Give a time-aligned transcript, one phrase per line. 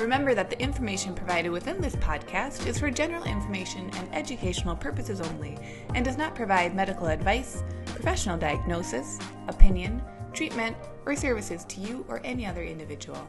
[0.00, 5.20] Remember that the information provided within this podcast is for general information and educational purposes
[5.20, 5.58] only
[5.94, 9.18] and does not provide medical advice, professional diagnosis,
[9.48, 10.00] opinion,
[10.32, 10.74] treatment,
[11.04, 13.28] or services to you or any other individual.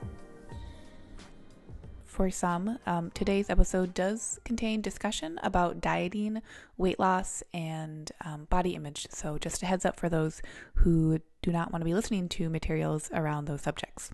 [2.06, 6.42] For some, um, today's episode does contain discussion about dieting,
[6.78, 9.08] weight loss, and um, body image.
[9.10, 10.42] So, just a heads up for those
[10.76, 14.12] who do not want to be listening to materials around those subjects.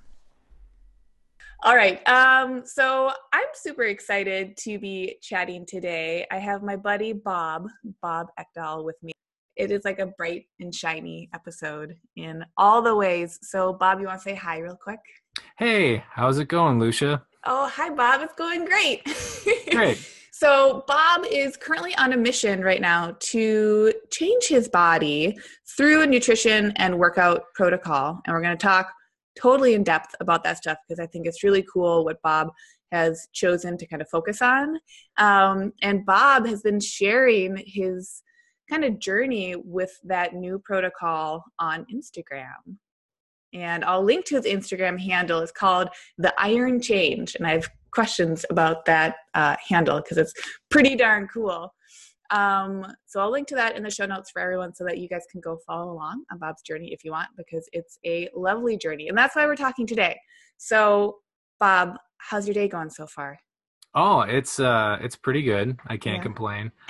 [1.64, 2.08] All right.
[2.08, 6.26] Um, so I'm super excited to be chatting today.
[6.30, 7.68] I have my buddy Bob,
[8.02, 9.12] Bob Ekdahl, with me.
[9.56, 13.40] It is like a bright and shiny episode in all the ways.
[13.42, 15.00] So, Bob, you want to say hi real quick?
[15.58, 17.24] Hey, how's it going, Lucia?
[17.44, 18.22] Oh, hi, Bob.
[18.22, 19.04] It's going great.
[19.72, 19.98] Great.
[20.32, 25.36] so, Bob is currently on a mission right now to change his body
[25.76, 28.22] through a nutrition and workout protocol.
[28.26, 28.94] And we're going to talk
[29.38, 32.50] totally in depth about that stuff because I think it's really cool what Bob
[32.92, 34.80] has chosen to kind of focus on.
[35.18, 38.24] Um, and Bob has been sharing his
[38.70, 42.78] kind of journey with that new protocol on Instagram.
[43.54, 45.40] And I'll link to his Instagram handle.
[45.40, 47.36] It's called The Iron Change.
[47.36, 50.34] And I have questions about that uh, handle because it's
[50.70, 51.74] pretty darn cool.
[52.32, 55.08] Um, so I'll link to that in the show notes for everyone so that you
[55.08, 58.78] guys can go follow along on Bob's journey if you want, because it's a lovely
[58.78, 59.08] journey.
[59.08, 60.20] And that's why we're talking today.
[60.58, 61.18] So,
[61.60, 63.40] Bob, how's your day going so far?
[63.96, 65.78] Oh, it's uh it's pretty good.
[65.88, 66.24] I can't yeah.
[66.24, 66.72] complain.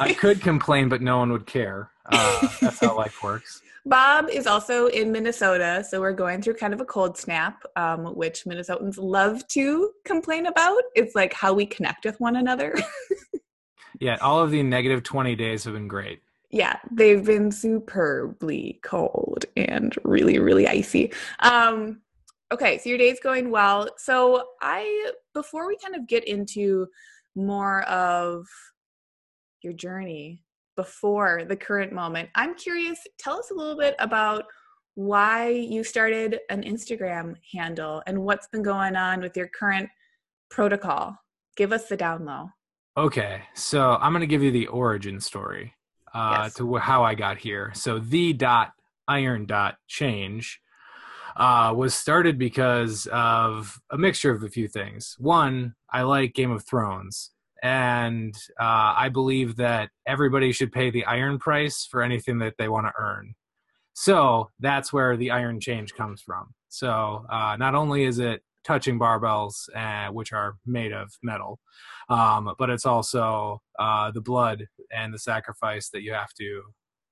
[0.00, 1.90] I could complain, but no one would care.
[2.06, 3.62] Uh, that's how life works.
[3.86, 8.14] Bob is also in Minnesota, so we're going through kind of a cold snap, um,
[8.14, 10.80] which Minnesotans love to complain about.
[10.94, 12.74] It's like how we connect with one another.
[14.00, 16.20] Yeah, all of the negative 20 days have been great.
[16.50, 21.12] Yeah, they've been superbly cold and really, really icy.
[21.40, 22.00] Um,
[22.52, 23.88] okay, so your day's going well.
[23.96, 26.86] So I, before we kind of get into
[27.34, 28.46] more of
[29.62, 30.44] your journey
[30.76, 34.44] before the current moment, I'm curious, tell us a little bit about
[34.94, 39.88] why you started an Instagram handle and what's been going on with your current
[40.50, 41.16] protocol.
[41.56, 42.50] Give us the down low.
[42.96, 45.74] Okay, so I'm going to give you the origin story
[46.14, 46.54] uh, yes.
[46.54, 47.72] to how I got here.
[47.74, 48.70] So the dot
[49.08, 50.60] iron dot change
[51.36, 55.16] uh, was started because of a mixture of a few things.
[55.18, 57.32] One, I like Game of Thrones,
[57.64, 62.68] and uh, I believe that everybody should pay the iron price for anything that they
[62.68, 63.34] want to earn.
[63.94, 66.54] So that's where the iron change comes from.
[66.68, 71.60] So uh, not only is it touching barbells, uh, which are made of metal.
[72.08, 76.62] Um, but it's also uh, the blood and the sacrifice that you have to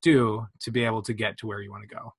[0.02, 2.12] do to be able to get to where you want to go.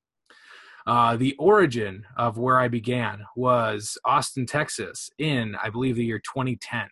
[0.85, 6.19] Uh, the origin of where I began was Austin, Texas, in I believe the year
[6.19, 6.87] 2010.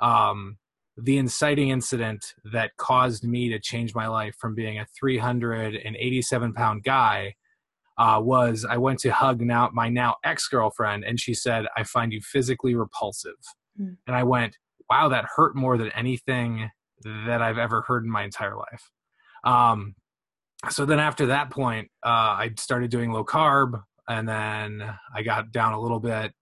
[0.00, 0.58] Um,
[0.96, 6.82] the inciting incident that caused me to change my life from being a 387 pound
[6.82, 7.34] guy
[7.98, 11.82] uh, was I went to hug now my now ex girlfriend, and she said, "I
[11.82, 13.38] find you physically repulsive,"
[13.80, 13.96] mm.
[14.06, 14.56] and I went,
[14.88, 16.70] "Wow, that hurt more than anything
[17.04, 18.90] that I've ever heard in my entire life."
[19.44, 19.94] Um,
[20.70, 24.82] so then after that point, uh, I started doing low carb, and then
[25.14, 26.32] I got down a little bit.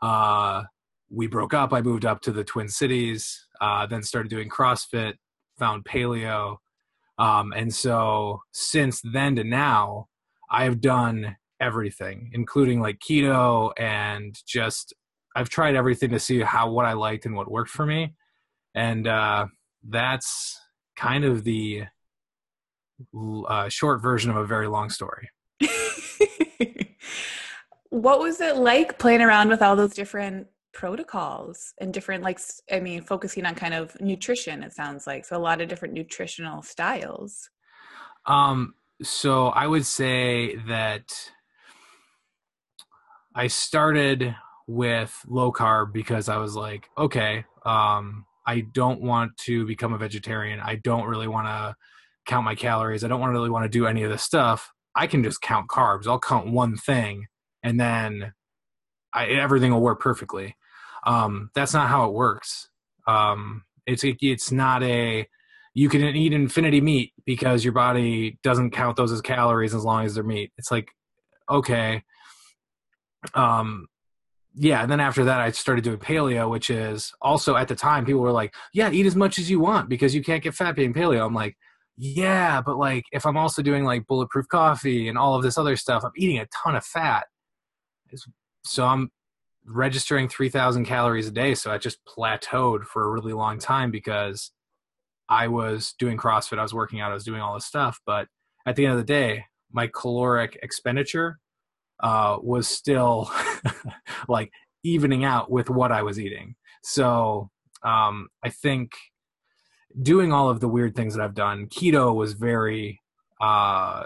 [0.00, 0.64] Uh,
[1.10, 1.72] we broke up.
[1.72, 5.14] I moved up to the Twin Cities, uh, then started doing CrossFit,
[5.58, 6.56] found paleo.
[7.18, 10.06] Um, and so since then to now,
[10.52, 14.92] I have done everything, including like keto and just
[15.34, 18.14] I've tried everything to see how what I liked and what worked for me,
[18.74, 19.46] and uh,
[19.88, 20.60] that's
[20.94, 21.84] kind of the
[23.48, 25.30] uh, short version of a very long story.
[27.88, 32.40] what was it like playing around with all those different protocols and different like
[32.72, 35.92] i mean focusing on kind of nutrition it sounds like so a lot of different
[35.92, 37.50] nutritional styles
[38.24, 38.72] um
[39.02, 41.30] so I would say that
[43.34, 44.34] I started
[44.66, 49.98] with low carb because I was like, okay, um, I don't want to become a
[49.98, 50.60] vegetarian.
[50.60, 51.74] I don't really want to
[52.26, 53.04] count my calories.
[53.04, 54.70] I don't want to really want to do any of this stuff.
[54.94, 56.06] I can just count carbs.
[56.06, 57.26] I'll count one thing,
[57.62, 58.32] and then
[59.12, 60.56] I, everything will work perfectly.
[61.04, 62.68] Um, that's not how it works.
[63.06, 65.26] Um, it's it's not a
[65.74, 70.04] you can eat infinity meat because your body doesn't count those as calories as long
[70.04, 70.52] as they're meat.
[70.58, 70.90] It's like,
[71.50, 72.02] okay.
[73.34, 73.86] Um,
[74.54, 78.04] yeah, and then after that, I started doing paleo, which is also at the time
[78.04, 80.76] people were like, "Yeah, eat as much as you want because you can't get fat
[80.76, 81.56] being paleo." I'm like,
[81.96, 85.76] "Yeah, but like if I'm also doing like bulletproof coffee and all of this other
[85.76, 87.24] stuff, I'm eating a ton of fat."
[88.64, 89.10] So I'm
[89.64, 94.52] registering 3,000 calories a day, so I just plateaued for a really long time because
[95.28, 98.28] I was doing CrossFit, I was working out, I was doing all this stuff, but
[98.66, 101.38] at the end of the day, my caloric expenditure
[102.02, 103.30] uh, was still
[104.28, 104.50] like
[104.84, 106.54] evening out with what I was eating.
[106.82, 107.50] So
[107.82, 108.92] um, I think
[110.00, 113.00] doing all of the weird things that I've done, keto was very
[113.40, 114.04] uh,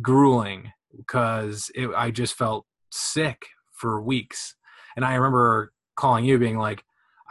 [0.00, 4.54] grueling because I just felt sick for weeks.
[4.96, 6.84] And I remember calling you being like,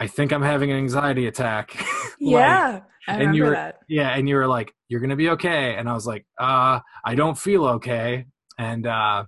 [0.04, 1.76] I think I'm having an anxiety attack.
[1.80, 1.86] like,
[2.20, 2.82] yeah.
[3.08, 3.80] I and you were, that.
[3.88, 4.10] Yeah.
[4.10, 5.76] And you were like, you're going to be okay.
[5.76, 8.26] And I was like, uh, I don't feel okay.
[8.60, 9.24] And, uh,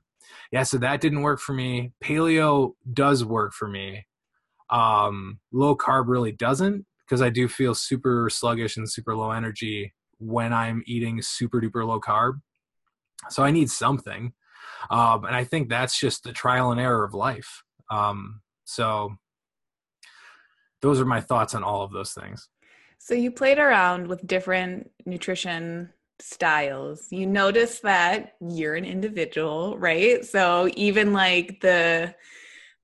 [0.52, 1.94] yeah, so that didn't work for me.
[2.04, 4.06] Paleo does work for me.
[4.70, 9.94] Um, low carb really doesn't because I do feel super sluggish and super low energy
[10.18, 12.42] when I'm eating super duper low carb.
[13.30, 14.34] So I need something.
[14.90, 17.64] Um, and I think that's just the trial and error of life.
[17.90, 19.16] Um, so
[20.86, 22.48] those are my thoughts on all of those things.
[23.00, 25.90] So you played around with different nutrition
[26.20, 27.08] styles.
[27.10, 30.24] You notice that you're an individual, right?
[30.24, 32.14] So even like the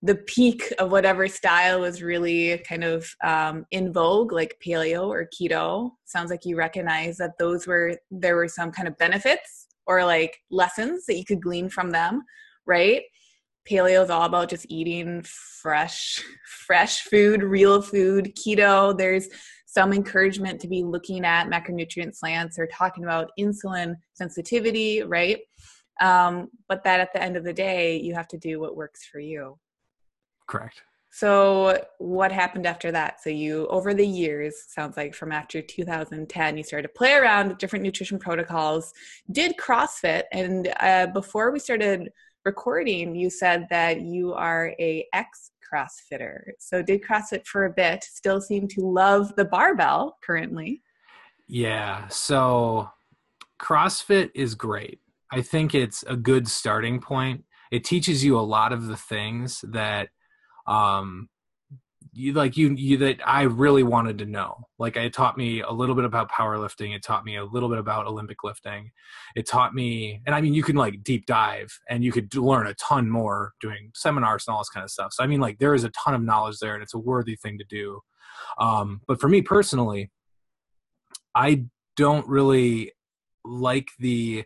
[0.04, 5.30] the peak of whatever style was really kind of um, in vogue, like paleo or
[5.30, 5.92] keto.
[6.06, 10.40] Sounds like you recognize that those were there were some kind of benefits or like
[10.50, 12.24] lessons that you could glean from them,
[12.66, 13.04] right?
[13.70, 16.22] Paleo is all about just eating fresh,
[16.66, 18.34] fresh food, real food.
[18.36, 19.28] Keto, there's
[19.66, 25.40] some encouragement to be looking at macronutrient slants or talking about insulin sensitivity, right?
[26.02, 29.06] Um, but that at the end of the day, you have to do what works
[29.06, 29.58] for you.
[30.48, 30.82] Correct.
[31.14, 33.22] So, what happened after that?
[33.22, 37.50] So, you, over the years, sounds like from after 2010, you started to play around
[37.50, 38.94] with different nutrition protocols,
[39.32, 40.24] did CrossFit.
[40.32, 42.10] And uh, before we started
[42.46, 46.52] recording, you said that you are a ex CrossFitter.
[46.60, 50.82] So did CrossFit for a bit, still seem to love the barbell currently.
[51.48, 52.08] Yeah.
[52.10, 52.90] So
[53.62, 55.00] CrossFit is great.
[55.32, 57.46] I think it's a good starting point.
[57.72, 60.10] It teaches you a lot of the things that
[60.68, 61.30] um,
[62.14, 64.68] you like you you that I really wanted to know.
[64.78, 66.94] Like it taught me a little bit about powerlifting.
[66.94, 68.92] It taught me a little bit about Olympic lifting.
[69.36, 72.68] It taught me, and I mean, you can like deep dive and you could learn
[72.68, 75.14] a ton more doing seminars and all this kind of stuff.
[75.14, 77.38] So I mean, like there is a ton of knowledge there, and it's a worthy
[77.38, 78.02] thing to do.
[78.58, 80.12] Um, but for me personally,
[81.34, 81.66] I
[81.96, 82.92] don't really
[83.46, 84.44] like the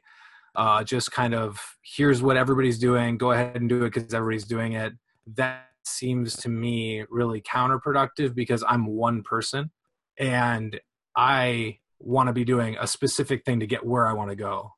[0.56, 3.18] uh, just kind of here's what everybody's doing.
[3.18, 4.94] Go ahead and do it because everybody's doing it.
[5.36, 9.72] That seems to me really counterproductive because I'm one person
[10.18, 10.80] and
[11.16, 14.72] I want to be doing a specific thing to get where I want to go.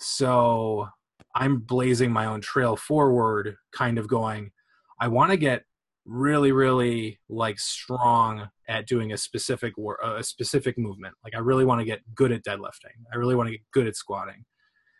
[0.00, 0.88] So
[1.34, 4.50] I'm blazing my own trail forward, kind of going,
[5.00, 5.64] I want to get
[6.06, 11.14] really, really like strong at doing a specific work, a specific movement.
[11.24, 12.96] Like I really want to get good at deadlifting.
[13.12, 14.44] I really want to get good at squatting.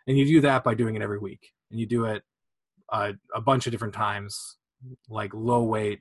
[0.06, 2.22] And you do that by doing it every week and you do it
[2.92, 4.56] uh, a bunch of different times
[5.08, 6.00] like low weight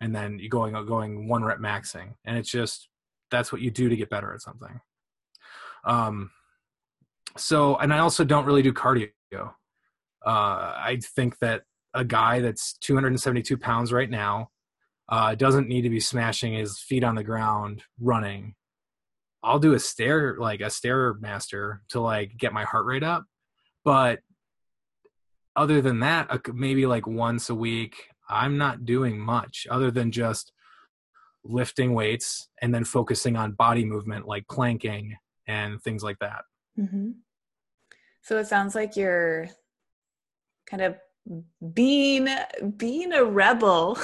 [0.00, 2.14] and then you going going one rep maxing.
[2.24, 2.88] And it's just
[3.30, 4.80] that's what you do to get better at something.
[5.84, 6.30] Um
[7.36, 9.10] so and i also don't really do cardio.
[9.34, 9.50] Uh
[10.24, 11.62] i think that
[11.94, 14.50] a guy that's 272 pounds right now
[15.08, 18.54] uh doesn't need to be smashing his feet on the ground running.
[19.42, 23.24] I'll do a stair like a stairmaster to like get my heart rate up.
[23.84, 24.18] But
[25.56, 30.52] other than that, maybe like once a week, I'm not doing much other than just
[31.44, 36.42] lifting weights and then focusing on body movement like planking and things like that.
[36.78, 37.10] Mm-hmm.
[38.22, 39.48] So it sounds like you're
[40.68, 40.96] kind of
[41.74, 42.28] being
[42.76, 43.98] being a rebel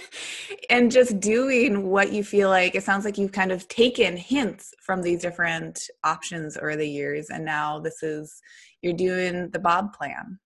[0.70, 4.72] and just doing what you feel like it sounds like you've kind of taken hints
[4.80, 8.40] from these different options over the years and now this is
[8.80, 10.38] you're doing the bob plan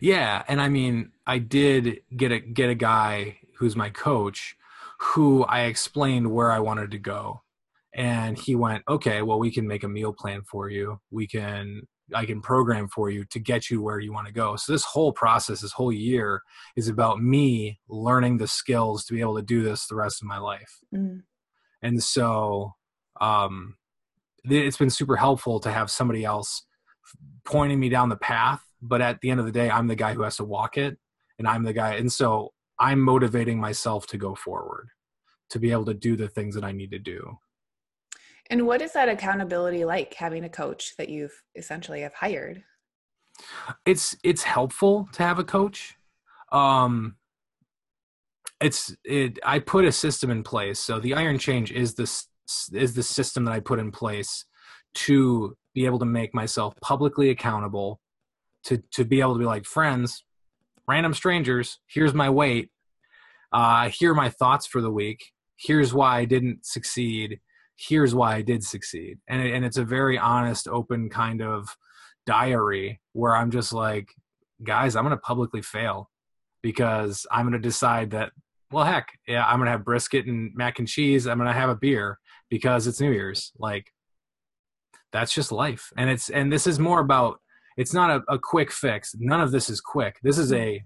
[0.00, 4.56] yeah, and I mean, I did get a get a guy who's my coach,
[5.00, 7.42] who I explained where I wanted to go,
[7.94, 11.00] and he went, "Okay, well, we can make a meal plan for you.
[11.10, 11.82] We can."
[12.14, 14.56] I can program for you to get you where you want to go.
[14.56, 16.40] So this whole process, this whole year,
[16.74, 20.26] is about me learning the skills to be able to do this the rest of
[20.26, 20.78] my life.
[20.90, 21.24] Mm.
[21.82, 22.72] And so,
[23.20, 23.76] um,
[24.44, 26.64] it's been super helpful to have somebody else
[27.44, 30.14] pointing me down the path but at the end of the day i'm the guy
[30.14, 30.98] who has to walk it
[31.38, 34.88] and i'm the guy and so i'm motivating myself to go forward
[35.50, 37.38] to be able to do the things that i need to do.
[38.50, 42.62] And what is that accountability like having a coach that you've essentially have hired?
[43.84, 45.96] It's it's helpful to have a coach.
[46.50, 47.16] Um
[48.60, 50.78] it's it i put a system in place.
[50.80, 52.26] So the iron change is this
[52.72, 54.46] is the system that i put in place
[54.94, 58.00] to be able to make myself publicly accountable
[58.64, 60.24] to to be able to be like friends
[60.86, 62.70] random strangers here's my weight
[63.52, 65.32] uh here are my thoughts for the week.
[65.56, 67.40] Here's why i didn't succeed.
[67.76, 69.18] Here's why i did succeed.
[69.28, 71.76] And and it's a very honest open kind of
[72.26, 74.10] diary where i'm just like
[74.62, 76.10] guys i'm going to publicly fail
[76.62, 78.32] because i'm going to decide that
[78.70, 81.26] well heck yeah i'm going to have brisket and mac and cheese.
[81.26, 82.18] I'm going to have a beer
[82.50, 83.52] because it's new year's.
[83.58, 83.92] Like
[85.12, 85.90] that's just life.
[85.96, 87.40] And it's and this is more about
[87.78, 89.14] it's not a, a quick fix.
[89.18, 90.18] None of this is quick.
[90.22, 90.82] This is a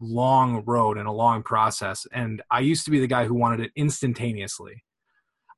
[0.00, 2.06] long road and a long process.
[2.12, 4.82] And i used to be the guy who wanted it instantaneously.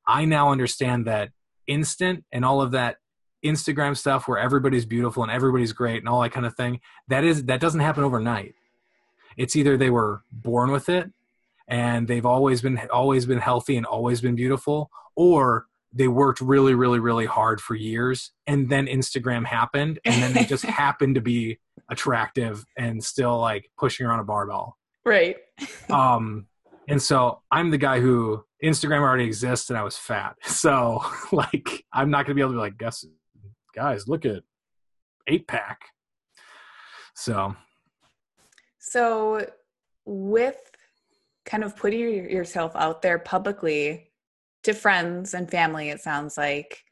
[0.06, 1.30] I now understand that
[1.68, 2.96] instant and all of that
[3.44, 7.24] instagram stuff where everybody's beautiful and everybody's great and all that kind of thing that
[7.24, 8.54] is that doesn't happen overnight.
[9.36, 11.10] It's either they were born with it
[11.68, 16.75] and they've always been always been healthy and always been beautiful or they worked really
[16.75, 21.20] really really hard for years and then instagram happened and then they just happened to
[21.20, 21.58] be
[21.90, 24.78] attractive and still like pushing around a barbell.
[25.04, 25.37] Right.
[25.90, 26.46] Um
[26.88, 30.37] and so i'm the guy who instagram already exists and i was fat.
[30.44, 33.04] So like i'm not gonna be able to be like guess
[33.75, 34.42] guys look at
[35.26, 35.80] eight pack.
[37.14, 37.56] So.
[38.78, 39.46] So
[40.04, 40.58] with
[41.44, 44.12] kind of putting yourself out there publicly
[44.64, 46.83] to friends and family it sounds like.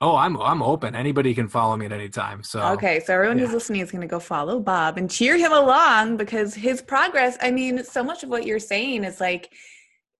[0.00, 0.96] Oh i'm i'm open.
[0.96, 2.60] Anybody can follow me at any time so.
[2.72, 3.44] Okay so everyone yeah.
[3.44, 7.38] who's listening is going to go follow bob and cheer him along because his progress
[7.40, 9.52] i mean so much of what you're saying is like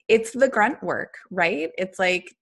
[0.08, 1.70] it's the grunt work right?
[1.78, 2.34] It's like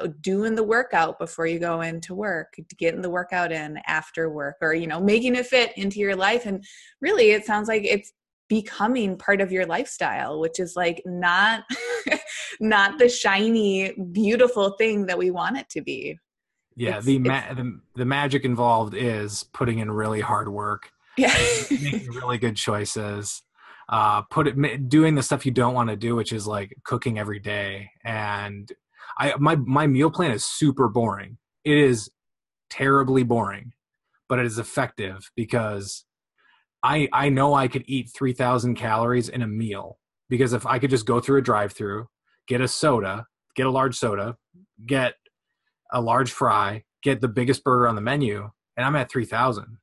[0.00, 4.56] uh, doing the workout before you go into work getting the workout in after work
[4.60, 6.46] or you know making it fit into your life.
[6.46, 6.64] And
[7.00, 8.12] really it sounds like it's
[8.48, 11.64] becoming part of your lifestyle which is like not
[12.60, 16.18] not the shiny beautiful thing that we want it to be.
[16.76, 21.34] Yeah it's, the, ma- the the magic involved is putting in really hard work yeah.
[21.70, 23.42] making really good choices
[23.88, 27.18] uh put it doing the stuff you don't want to do which is like cooking
[27.18, 27.90] every day.
[28.04, 28.70] And
[29.18, 31.38] i my my meal plan is super boring.
[31.64, 32.10] It is
[32.68, 33.72] terribly boring
[34.28, 36.04] but it is effective because
[36.82, 40.90] I I know I could eat 3000 calories in a meal because if I could
[40.90, 42.08] just go through a drive-through,
[42.46, 44.36] get a soda, get a large soda,
[44.84, 45.14] get
[45.92, 49.78] a large fry, get the biggest burger on the menu, and I'm at 3000.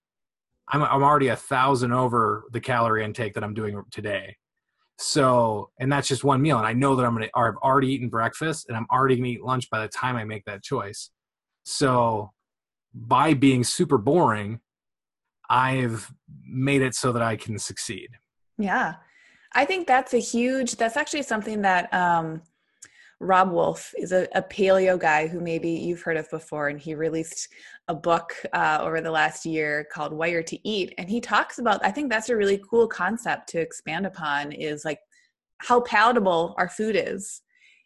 [0.69, 4.37] I'm I'm already a thousand over the calorie intake that I'm doing today.
[4.97, 7.27] So, and that's just one meal, and I know that I'm gonna.
[7.35, 10.45] I've already eaten breakfast, and I'm already gonna eat lunch by the time I make
[10.45, 11.09] that choice.
[11.63, 12.31] So,
[12.93, 14.59] by being super boring,
[15.49, 16.13] I've
[16.45, 18.09] made it so that I can succeed.
[18.57, 18.95] Yeah.
[19.55, 22.41] I think that's a huge, that's actually something that um,
[23.19, 26.67] Robb Wolf is a, a, paleo guy who maybe you've heard of before.
[26.67, 27.49] And he released
[27.87, 30.93] a book uh, over the last year called Wired to Eat.
[30.97, 34.83] And he talks about, I think that's a really cool concept to expand upon is
[34.83, 34.99] like
[35.59, 37.41] how palatable our food is.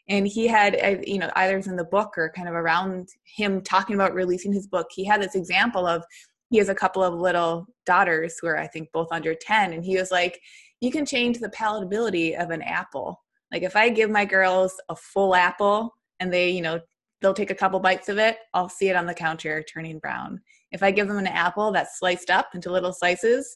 [0.10, 3.62] And he had, uh, you know, either in the book or kind of around him
[3.62, 6.04] talking about releasing his book, he had this example of
[6.50, 9.84] he has a couple of little daughters who are i think both under 10 and
[9.84, 10.42] he was like
[10.82, 13.24] you can change the palatability of an apple.
[13.52, 16.80] Like if i give my girls a full apple and they you know
[17.22, 20.42] they'll take a couple bites of it i'll see it on the counter turning brown.
[20.72, 23.56] If i give them an apple that's sliced up into little slices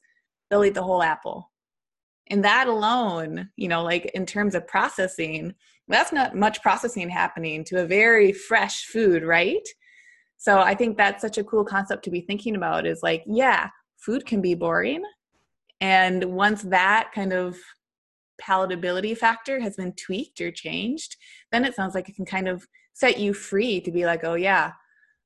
[0.50, 1.52] they'll eat the whole apple.
[2.28, 5.54] And that alone you know like in terms of processing
[5.88, 9.68] that's not much processing happening to a very fresh food right?
[10.42, 13.70] So I think that's such a cool concept to be thinking about is like, yeah,
[13.98, 15.04] food can be boring.
[15.82, 17.58] And once that kind of
[18.42, 21.18] palatability factor has been tweaked or changed,
[21.52, 24.36] then it sounds like it can kind of set you free to be like, oh,
[24.36, 24.74] yeah,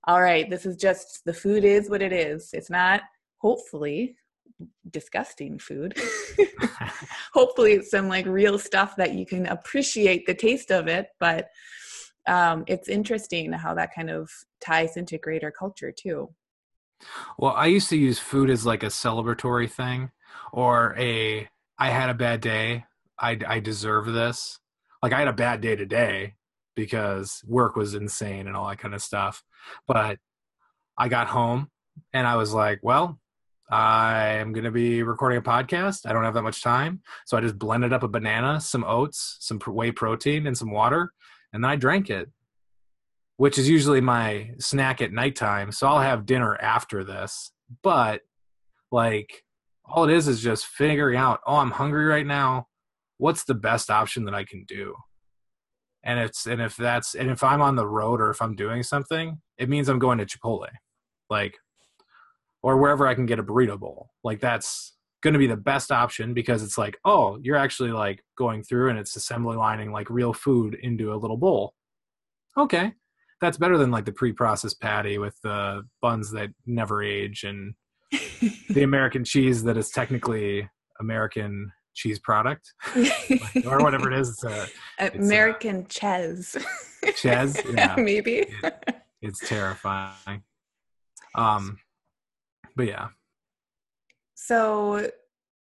[0.07, 2.49] all right, this is just the food is what it is.
[2.53, 3.01] It's not,
[3.37, 4.15] hopefully,
[4.89, 5.97] disgusting food.
[7.33, 11.07] hopefully, it's some like real stuff that you can appreciate the taste of it.
[11.19, 11.49] But
[12.27, 14.29] um, it's interesting how that kind of
[14.61, 16.29] ties into greater culture too.
[17.37, 20.11] Well, I used to use food as like a celebratory thing
[20.51, 22.85] or a I had a bad day.
[23.19, 24.59] I, I deserve this.
[25.03, 26.35] Like I had a bad day today.
[26.75, 29.43] because work was insane and all that kind of stuff.
[29.87, 30.19] But
[30.97, 31.69] I got home
[32.13, 33.19] and I was like, well,
[33.69, 36.05] I am going to be recording a podcast.
[36.05, 37.01] I don't have that much time.
[37.25, 41.13] So I just blended up a banana, some oats, some whey protein, and some water.
[41.51, 42.29] And then I drank it,
[43.37, 45.71] which is usually my snack at nighttime.
[45.71, 47.51] So I'll have dinner after this.
[47.81, 48.21] But
[48.91, 49.44] like,
[49.87, 52.67] all it is is just figuring out, oh, I'm hungry right now.
[53.17, 54.95] What's the best option that I can do?
[56.03, 58.83] And it's and if that's and if I'm on the road or if I'm doing
[58.83, 60.67] something, it means I'm going to Chipotle.
[61.29, 61.55] Like
[62.65, 64.09] or wherever I can get a burrito bowl.
[64.23, 68.23] Like that's going to be the best option because it's like, oh, you're actually like
[68.35, 71.75] going through and it's assembly lining like real food into a little bowl.
[72.57, 72.93] Okay.
[73.39, 77.75] That's better than like the pre-processed patty with the buns that never age and
[78.69, 80.69] the American cheese that is technically
[80.99, 82.73] American cheese product
[83.65, 84.29] or whatever it is.
[84.29, 84.67] It's a,
[84.99, 86.57] it's American a, ches.
[87.15, 88.45] Ches, yeah, maybe.
[88.63, 88.85] It,
[89.21, 90.43] it's terrifying.
[91.35, 91.77] Um,
[92.75, 93.07] but yeah.
[94.35, 95.09] So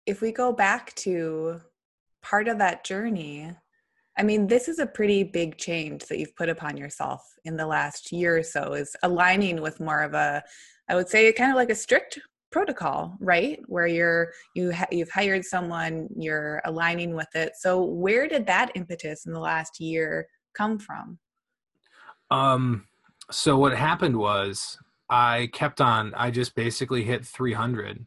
[0.06, 1.60] if we go back to
[2.22, 3.54] part of that journey,
[4.16, 7.66] I mean, this is a pretty big change that you've put upon yourself in the
[7.66, 10.42] last year or so, is aligning with more of a,
[10.88, 12.18] I would say, kind of like a strict
[12.50, 13.60] protocol, right?
[13.66, 17.52] Where you're you ha- you've hired someone, you're aligning with it.
[17.58, 21.18] So, where did that impetus in the last year come from?
[22.30, 22.86] Um.
[23.32, 24.76] So what happened was
[25.08, 26.12] I kept on.
[26.14, 28.06] I just basically hit 300,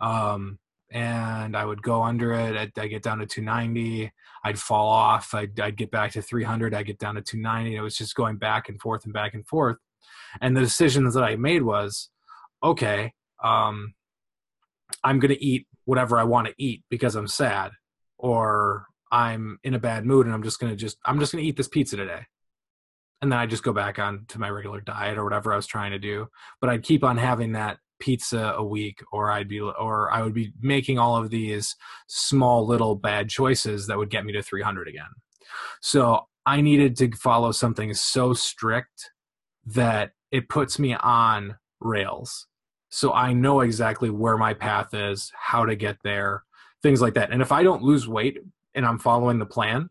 [0.00, 0.58] um,
[0.90, 2.56] and I would go under it.
[2.56, 4.10] I'd, I'd, get down to 290.
[4.44, 5.34] I'd fall off.
[5.34, 6.74] I'd, I'd get back to 300.
[6.74, 7.76] I'd get down to 290.
[7.76, 9.76] It was just going back and forth and back and forth.
[10.40, 12.10] And the decisions that I made was,
[12.62, 13.12] okay,
[13.42, 13.94] um,
[15.04, 17.72] I'm going to eat whatever I want to eat because I'm sad,
[18.18, 21.42] or I'm in a bad mood and I'm just going to just I'm just going
[21.42, 22.26] to eat this pizza today
[23.22, 25.66] and then I just go back on to my regular diet or whatever I was
[25.66, 26.26] trying to do.
[26.60, 30.34] But I'd keep on having that pizza a week, or I'd be, or I would
[30.34, 31.76] be making all of these
[32.08, 35.04] small little bad choices that would get me to 300 again.
[35.80, 39.12] So I needed to follow something so strict
[39.66, 42.48] that it puts me on rails.
[42.94, 46.42] So I know exactly where my path is, how to get there,
[46.82, 47.30] things like that.
[47.32, 48.36] And if I don't lose weight
[48.74, 49.88] and I'm following the plan,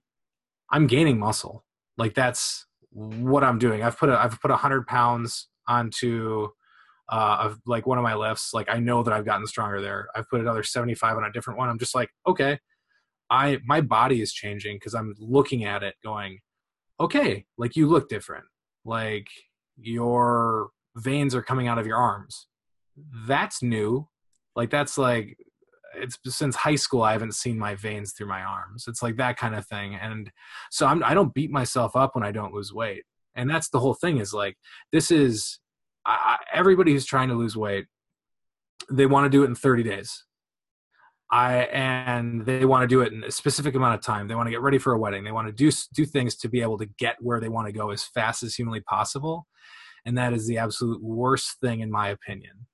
[0.70, 1.66] I'm gaining muscle.
[1.98, 3.82] Like that's what I'm doing.
[3.82, 6.50] I've put a, I've put a hundred pounds onto
[7.10, 8.54] uh, of like one of my lifts.
[8.54, 10.08] Like I know that I've gotten stronger there.
[10.16, 11.70] I've put another 75 on a different one.
[11.70, 12.60] I'm just like, okay,
[13.32, 16.38] I my body is changing because I'm looking at it going,
[17.00, 18.46] okay, like you look different.
[18.86, 19.26] Like
[19.76, 22.46] your veins are coming out of your arms.
[23.28, 24.08] That's new.
[24.56, 25.38] Like that's like
[25.96, 28.86] it's since high school I haven't seen my veins through my arms.
[28.88, 29.96] It's like that kind of thing.
[29.96, 30.32] And
[30.70, 33.04] so I'm I don't beat myself up when I don't lose weight.
[33.36, 34.58] And that's the whole thing is like
[34.92, 35.60] this is
[36.06, 37.86] I, everybody who's trying to lose weight
[38.90, 40.26] they want to do it in 30 days.
[41.34, 44.28] I and they want to do it in a specific amount of time.
[44.28, 45.24] They want to get ready for a wedding.
[45.24, 47.74] They want to do do things to be able to get where they want to
[47.74, 49.48] go as fast as humanly possible.
[50.06, 52.66] And that is the absolute worst thing in my opinion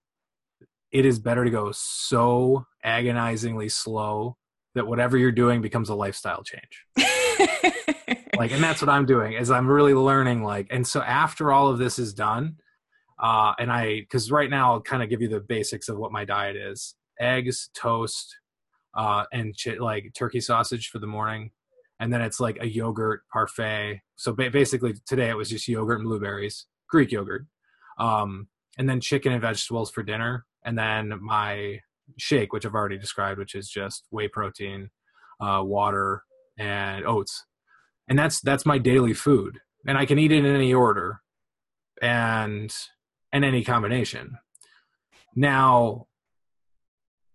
[0.91, 4.37] it is better to go so agonizingly slow
[4.75, 6.85] that whatever you're doing becomes a lifestyle change.
[8.37, 11.67] like, and that's what I'm doing is I'm really learning like, and so after all
[11.67, 12.57] of this is done,
[13.19, 16.11] uh, and I, cause right now I'll kind of give you the basics of what
[16.11, 18.37] my diet is: eggs, toast,
[18.95, 21.49] uh, and ch- like turkey sausage for the morning,
[21.99, 24.01] and then it's like a yogurt parfait.
[24.17, 27.47] So ba- basically, today it was just yogurt and blueberries, Greek yogurt,
[27.97, 31.79] um, and then chicken and vegetables for dinner and then my
[32.17, 34.89] shake, which I've already described, which is just whey protein,
[35.39, 36.23] uh, water,
[36.59, 37.45] and oats,
[38.09, 41.21] and that's that's my daily food, and I can eat it in any order,
[42.01, 42.75] and
[43.31, 44.37] and any combination.
[45.35, 46.07] Now,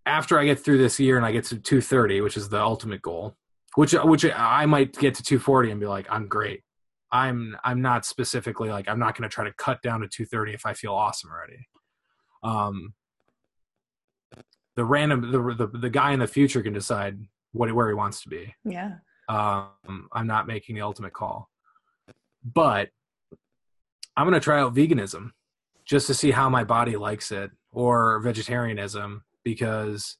[0.05, 3.01] after I get through this year and I get to 230, which is the ultimate
[3.01, 3.37] goal,
[3.77, 6.63] which which I might get to 240 and be like, I'm great.
[7.11, 10.53] I'm I'm not specifically like I'm not going to try to cut down to 230
[10.53, 11.67] if I feel awesome already.
[12.43, 12.95] Um,
[14.77, 17.19] the random the, the the guy in the future can decide
[17.53, 18.55] what where he wants to be.
[18.65, 18.95] Yeah.
[19.29, 21.49] Um, I'm not making the ultimate call,
[22.45, 22.89] but
[24.17, 25.31] I'm gonna try out veganism
[25.85, 30.17] just to see how my body likes it, or vegetarianism because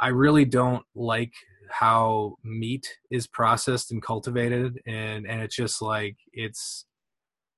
[0.00, 1.32] I really don't like
[1.70, 6.86] how meat is processed and cultivated, and and it's just like it's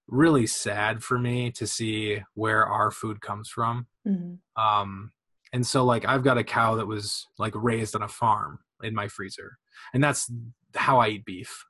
[0.07, 3.87] really sad for me to see where our food comes from.
[4.07, 4.63] Mm-hmm.
[4.63, 5.13] Um,
[5.55, 8.93] and so like I've got a cow that was like raised on a farm in
[8.93, 9.57] my freezer.
[9.95, 10.31] And that's
[10.75, 11.65] how I eat beef.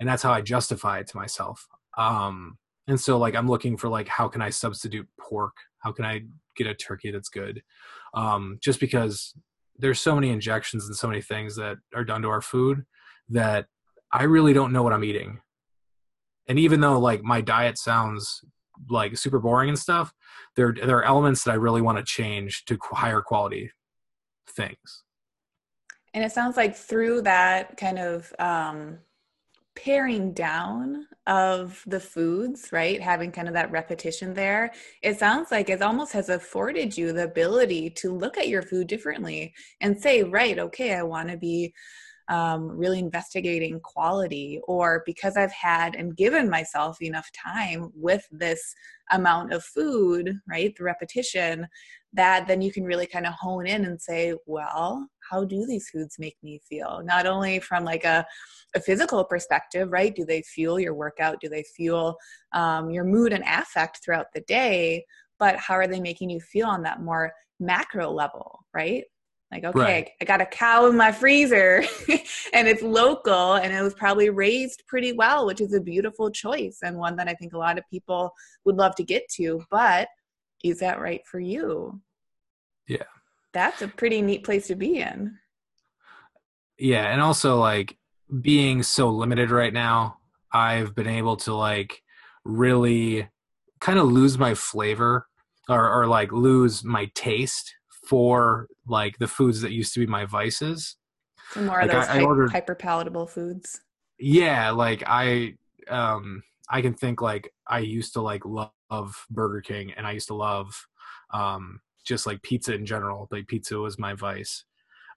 [0.00, 1.68] and that's how I justify it to myself.
[1.96, 5.54] Um, and so like I'm looking for like how can I substitute pork?
[5.78, 6.22] How can I
[6.56, 7.62] get a turkey that's good?
[8.14, 9.34] Um, just because
[9.78, 12.84] there's so many injections and so many things that are done to our food
[13.28, 13.66] that
[14.12, 15.40] I really don't know what I'm eating.
[16.48, 18.42] And even though like my diet sounds
[18.88, 20.12] like super boring and stuff,
[20.56, 23.70] there there are elements that I really want to change to higher quality
[24.48, 25.04] things.
[26.12, 28.98] And it sounds like through that kind of um,
[29.76, 33.00] paring down of the foods, right?
[33.00, 37.24] Having kind of that repetition there, it sounds like it almost has afforded you the
[37.24, 41.72] ability to look at your food differently and say, right, okay, I want to be
[42.30, 48.74] um, really investigating quality, or because I've had and given myself enough time with this
[49.10, 50.72] amount of food, right?
[50.76, 51.66] The repetition,
[52.12, 55.90] that then you can really kind of hone in and say, well, how do these
[55.90, 57.02] foods make me feel?
[57.04, 58.24] Not only from like a,
[58.76, 60.14] a physical perspective, right?
[60.14, 61.40] Do they fuel your workout?
[61.40, 62.16] Do they fuel
[62.52, 65.04] um, your mood and affect throughout the day?
[65.38, 69.04] But how are they making you feel on that more macro level, right?
[69.50, 70.10] Like, okay, right.
[70.20, 71.82] I got a cow in my freezer
[72.52, 76.78] and it's local and it was probably raised pretty well, which is a beautiful choice
[76.82, 78.32] and one that I think a lot of people
[78.64, 79.64] would love to get to.
[79.70, 80.08] But
[80.62, 82.00] is that right for you?
[82.86, 83.02] Yeah.
[83.52, 85.36] That's a pretty neat place to be in.
[86.78, 87.12] Yeah.
[87.12, 87.96] And also, like,
[88.40, 90.18] being so limited right now,
[90.52, 92.00] I've been able to, like,
[92.44, 93.28] really
[93.80, 95.26] kind of lose my flavor
[95.68, 97.74] or, or like lose my taste
[98.10, 100.96] for like the foods that used to be my vices.
[101.52, 103.82] So more like of those I, I ordered, hyper palatable foods.
[104.18, 105.54] Yeah, like I
[105.88, 110.26] um I can think like I used to like love Burger King and I used
[110.26, 110.86] to love
[111.32, 113.28] um just like pizza in general.
[113.30, 114.64] Like pizza was my vice.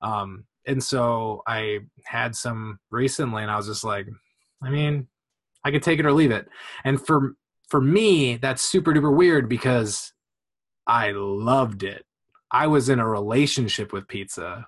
[0.03, 4.07] Um and so I had some recently and I was just like,
[4.61, 5.07] I mean,
[5.65, 6.47] I could take it or leave it.
[6.83, 7.33] And for
[7.69, 10.13] for me, that's super duper weird because
[10.85, 12.05] I loved it.
[12.53, 14.67] I was in a relationship with pizza.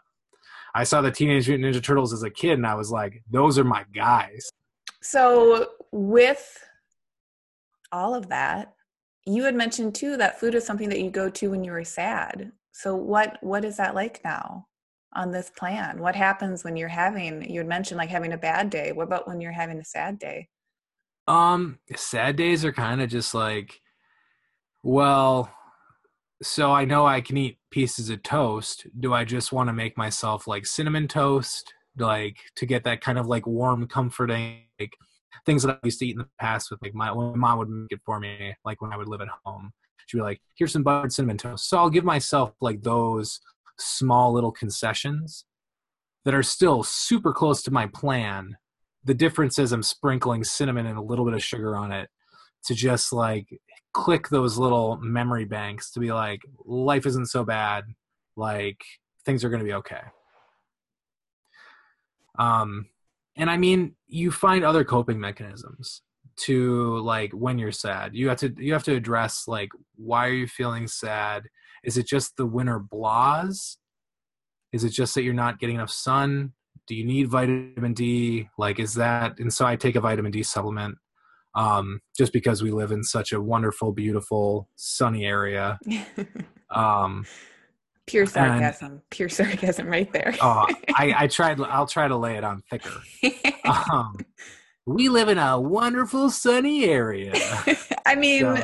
[0.73, 3.57] I saw the Teenage Mutant Ninja Turtles as a kid and I was like, those
[3.57, 4.49] are my guys.
[5.01, 6.65] So, with
[7.91, 8.73] all of that,
[9.25, 11.83] you had mentioned too that food is something that you go to when you were
[11.83, 12.51] sad.
[12.71, 14.67] So, what what is that like now
[15.13, 16.01] on this plan?
[16.01, 18.91] What happens when you're having you had mentioned like having a bad day?
[18.91, 20.49] What about when you're having a sad day?
[21.27, 23.79] Um, sad days are kind of just like
[24.83, 25.51] well,
[26.43, 28.88] so I know I can eat pieces of toast.
[29.01, 33.19] Do I just want to make myself like cinnamon toast, like to get that kind
[33.19, 34.93] of like warm, comforting, like
[35.45, 37.67] things that I used to eat in the past with like my when mom would
[37.67, 39.73] make it for me, like when I would live at home.
[40.05, 43.41] She'd be like, "Here's some buttered cinnamon toast." So I'll give myself like those
[43.77, 45.43] small little concessions
[46.23, 48.55] that are still super close to my plan.
[49.03, 52.09] The difference is I'm sprinkling cinnamon and a little bit of sugar on it
[52.67, 53.49] to just like
[53.95, 57.86] click those little memory banks to be like life isn't so bad.
[58.36, 58.84] Like
[59.25, 60.01] things are going to be okay.
[62.38, 62.88] Um
[63.38, 66.01] and i mean you find other coping mechanisms
[66.38, 68.13] to like when you're sad.
[68.13, 71.43] You have to you have to address like why are you feeling sad?
[71.86, 73.77] Is it just the winter blahs?
[74.73, 76.51] Is it just that you're not getting enough sun?
[76.88, 78.49] Do you need vitamin d?
[78.58, 80.97] Like is that and so i take a vitamin d supplement
[81.55, 85.79] um, just because we live in such a wonderful, beautiful, sunny area.
[86.71, 87.25] Um,
[88.07, 90.35] pure sarcasm, and, pure sarcasm, right there.
[90.41, 90.65] oh,
[90.95, 91.61] I, I tried.
[91.61, 92.91] I'll try to lay it on thicker.
[93.63, 94.17] Um,
[94.85, 97.33] we live in a wonderful, sunny area.
[98.05, 98.63] I mean, so,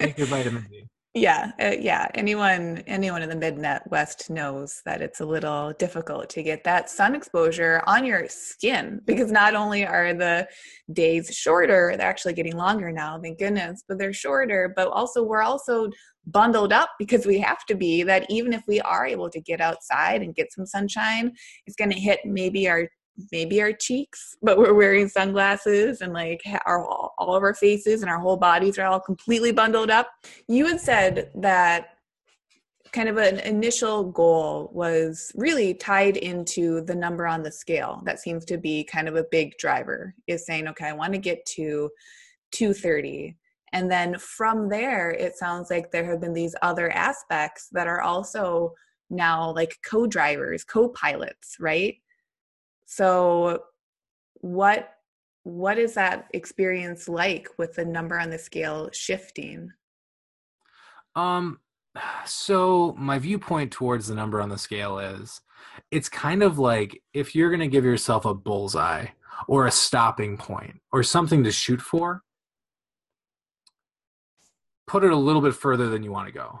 [0.00, 5.00] take your vitamin D yeah uh, yeah anyone anyone in the mid west knows that
[5.00, 9.86] it's a little difficult to get that sun exposure on your skin because not only
[9.86, 10.46] are the
[10.92, 15.42] days shorter they're actually getting longer now thank goodness but they're shorter but also we're
[15.42, 15.88] also
[16.26, 19.60] bundled up because we have to be that even if we are able to get
[19.62, 21.32] outside and get some sunshine
[21.66, 22.86] it's going to hit maybe our
[23.32, 28.10] maybe our cheeks, but we're wearing sunglasses and like our all of our faces and
[28.10, 30.08] our whole bodies are all completely bundled up.
[30.48, 31.96] You had said that
[32.92, 38.00] kind of an initial goal was really tied into the number on the scale.
[38.04, 41.18] That seems to be kind of a big driver is saying, okay, I want to
[41.18, 41.90] get to
[42.52, 43.36] 230.
[43.72, 48.00] And then from there, it sounds like there have been these other aspects that are
[48.00, 48.72] also
[49.10, 51.96] now like co-drivers, co-pilots, right?
[52.86, 53.64] So
[54.34, 54.90] what
[55.42, 59.70] what is that experience like with the number on the scale shifting?
[61.14, 61.60] Um
[62.24, 65.40] so my viewpoint towards the number on the scale is
[65.90, 69.06] it's kind of like if you're going to give yourself a bullseye
[69.48, 72.22] or a stopping point or something to shoot for,
[74.86, 76.60] put it a little bit further than you want to go.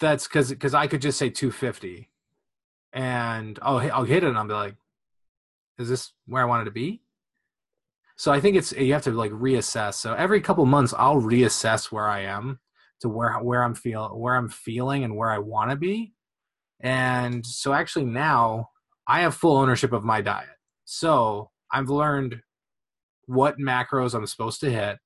[0.00, 2.10] That's because because I could just say 250,
[2.96, 4.74] and I'll I'll hit it and I'll be like,
[5.78, 7.02] is this where I wanted to be?
[8.16, 9.94] So I think it's you have to like reassess.
[9.94, 12.58] So every couple months I'll reassess where I am
[13.02, 16.14] to where where I'm feel where I'm feeling and where I want to be.
[16.80, 18.70] And so actually now
[19.06, 20.48] I have full ownership of my diet.
[20.86, 22.40] So I've learned
[23.26, 24.98] what macros I'm supposed to hit.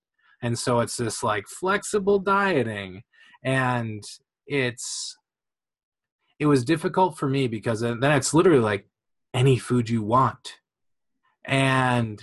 [0.43, 3.03] And so it's this like flexible dieting
[3.45, 4.05] and
[4.47, 5.17] it's
[6.41, 8.89] it was difficult for me because then it's literally like
[9.35, 10.57] any food you want.
[11.45, 12.21] And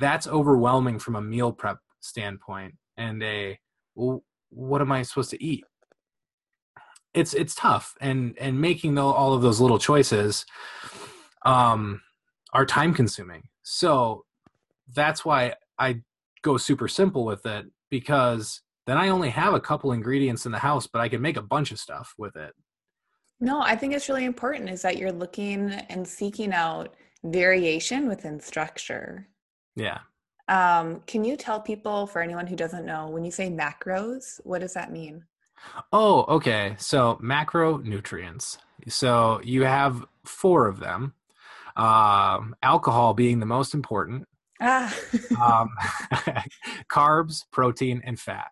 [0.00, 3.58] that's overwhelming from a meal prep standpoint and a
[3.94, 5.64] well, what am I supposed to eat?
[7.14, 10.44] It's it's tough and and making the, all of those little choices
[11.46, 12.02] um
[12.52, 13.44] are time consuming.
[13.62, 14.24] So
[14.92, 16.02] that's why I
[16.42, 20.58] go super simple with it because then I only have a couple ingredients in the
[20.58, 22.52] house, but I can make a bunch of stuff with it.
[23.40, 28.38] No, I think it's really important is that you're looking and seeking out variation within
[28.40, 29.28] structure.
[29.76, 29.98] Yeah.
[30.48, 34.60] Um, can you tell people, for anyone who doesn't know, when you say macros, what
[34.60, 35.24] does that mean?
[35.92, 36.74] Oh, okay.
[36.78, 38.58] So macronutrients.
[38.88, 41.14] So you have four of them.
[41.76, 44.26] Um, alcohol being the most important.
[44.60, 44.94] Ah.
[45.40, 45.70] um,
[46.90, 48.48] carbs, protein, and fat.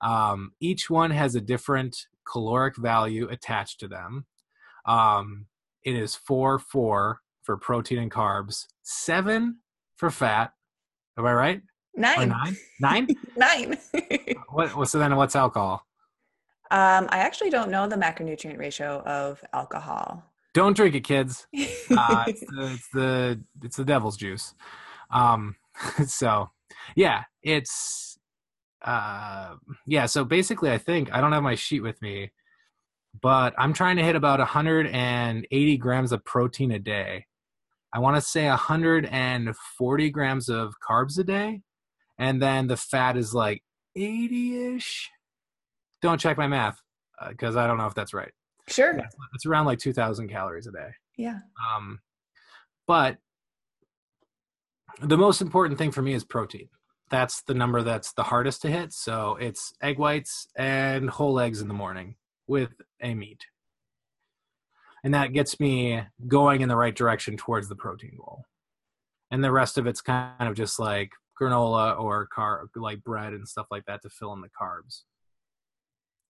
[0.00, 4.26] Um, each one has a different caloric value attached to them.
[4.86, 5.46] Um,
[5.82, 9.58] it is four four for protein and carbs, seven
[9.96, 10.52] for fat,
[11.16, 11.62] Am I right?
[11.96, 12.18] Nine.
[12.18, 12.56] Or nine?
[12.80, 13.08] Nine?
[13.36, 13.78] nine.
[14.50, 15.86] what, so then what's alcohol?
[16.70, 20.24] Um, I actually don't know the macronutrient ratio of alcohol.
[20.54, 21.46] Don't drink it, kids.
[21.96, 24.54] Uh, it's, the, it's, the, it's the devil's juice.
[25.10, 25.54] Um,
[26.06, 26.50] so
[26.96, 28.13] yeah, it's
[28.84, 29.54] uh,
[29.86, 30.06] yeah.
[30.06, 32.32] So basically, I think I don't have my sheet with me,
[33.20, 37.26] but I'm trying to hit about 180 grams of protein a day.
[37.92, 41.62] I want to say 140 grams of carbs a day,
[42.18, 43.62] and then the fat is like
[43.96, 45.10] 80 ish.
[46.02, 46.78] Don't check my math
[47.28, 48.32] because uh, I don't know if that's right.
[48.68, 48.96] Sure.
[48.96, 50.90] Yeah, it's around like 2,000 calories a day.
[51.16, 51.38] Yeah.
[51.74, 52.00] Um,
[52.86, 53.18] but
[55.00, 56.68] the most important thing for me is protein.
[57.14, 58.92] That's the number that's the hardest to hit.
[58.92, 62.16] So it's egg whites and whole eggs in the morning
[62.48, 63.44] with a meat
[65.04, 68.44] and that gets me going in the right direction towards the protein goal
[69.30, 73.46] and the rest of it's kind of just like granola or car like bread and
[73.46, 75.02] stuff like that to fill in the carbs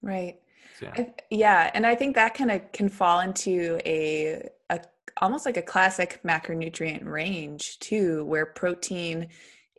[0.03, 0.41] right
[0.79, 1.05] so, yeah.
[1.31, 4.81] yeah and i think that kind of can fall into a, a
[5.19, 9.29] almost like a classic macronutrient range too where protein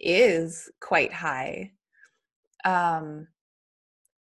[0.05, 1.71] is quite high.
[2.63, 3.27] Um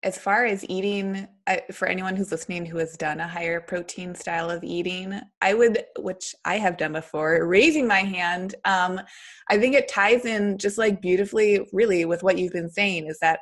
[0.03, 4.13] as far as eating I, for anyone who's listening who has done a higher protein
[4.13, 9.01] style of eating i would which i have done before raising my hand um,
[9.49, 13.17] i think it ties in just like beautifully really with what you've been saying is
[13.19, 13.39] that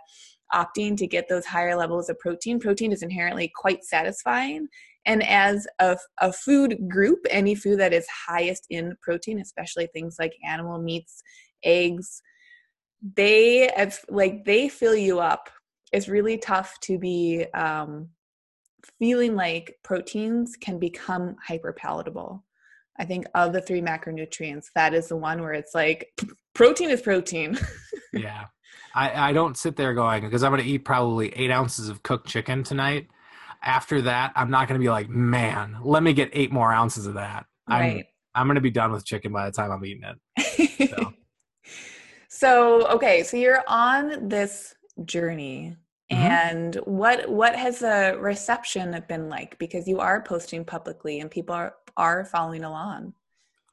[0.53, 4.67] opting to get those higher levels of protein protein is inherently quite satisfying.
[5.05, 10.15] And as a, a food group any food that is highest in protein especially things
[10.17, 11.21] like animal meats
[11.63, 12.21] eggs
[13.15, 15.49] they have like they fill you up
[15.93, 18.09] it's really tough to be um,
[18.99, 22.43] feeling like proteins can become hyper palatable.
[22.99, 26.07] I think of the three macronutrients, that is the one where it's like
[26.53, 27.57] protein is protein.
[28.13, 28.45] yeah.
[28.95, 32.03] I, I don't sit there going, because I'm going to eat probably eight ounces of
[32.03, 33.07] cooked chicken tonight.
[33.63, 37.07] After that, I'm not going to be like, man, let me get eight more ounces
[37.07, 37.45] of that.
[37.67, 38.05] Right.
[38.35, 40.89] I'm, I'm going to be done with chicken by the time I'm eating it.
[40.89, 41.13] So.
[42.33, 45.77] So, okay, so you're on this journey
[46.13, 46.21] Mm-hmm.
[46.21, 49.57] And what what has the reception been like?
[49.57, 53.13] Because you are posting publicly and people are, are following along.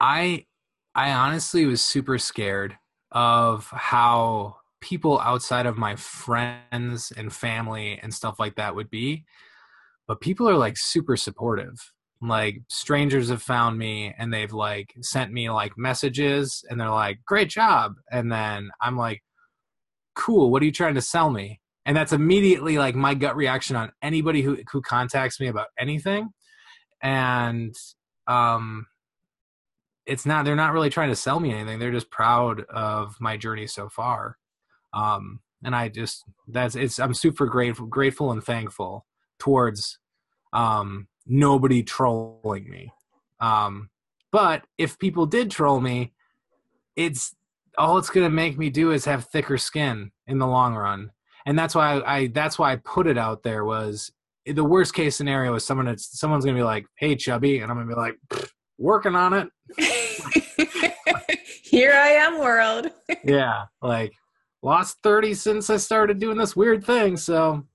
[0.01, 0.47] I
[0.95, 2.77] I honestly was super scared
[3.13, 9.25] of how people outside of my friends and family and stuff like that would be.
[10.07, 11.93] But people are like super supportive.
[12.23, 17.21] Like strangers have found me and they've like sent me like messages and they're like,
[17.27, 19.23] "Great job." And then I'm like,
[20.15, 23.77] "Cool, what are you trying to sell me?" and that's immediately like my gut reaction
[23.77, 26.29] on anybody who who contacts me about anything
[27.03, 27.75] and
[28.27, 28.87] um
[30.07, 33.37] it's not they're not really trying to sell me anything they're just proud of my
[33.37, 34.37] journey so far
[34.95, 39.07] um and i just that's it's i'm super grateful grateful and thankful
[39.39, 39.99] towards
[40.53, 42.93] um nobody trolling me
[43.41, 43.89] um
[44.33, 46.13] but if people did troll me
[46.97, 47.35] it's
[47.79, 51.11] all it's going to make me do is have thicker skin in the long run
[51.47, 54.13] and that's why I, I, that's why I put it out there was
[54.47, 57.79] the worst case scenario is someone that's someone's gonna be like, "Hey, chubby," and I'm
[57.79, 58.19] gonna be like,
[58.79, 59.49] "Working on it."
[61.63, 62.91] Here I am, world.
[63.25, 64.13] yeah, like
[64.63, 67.67] lost thirty since I started doing this weird thing, so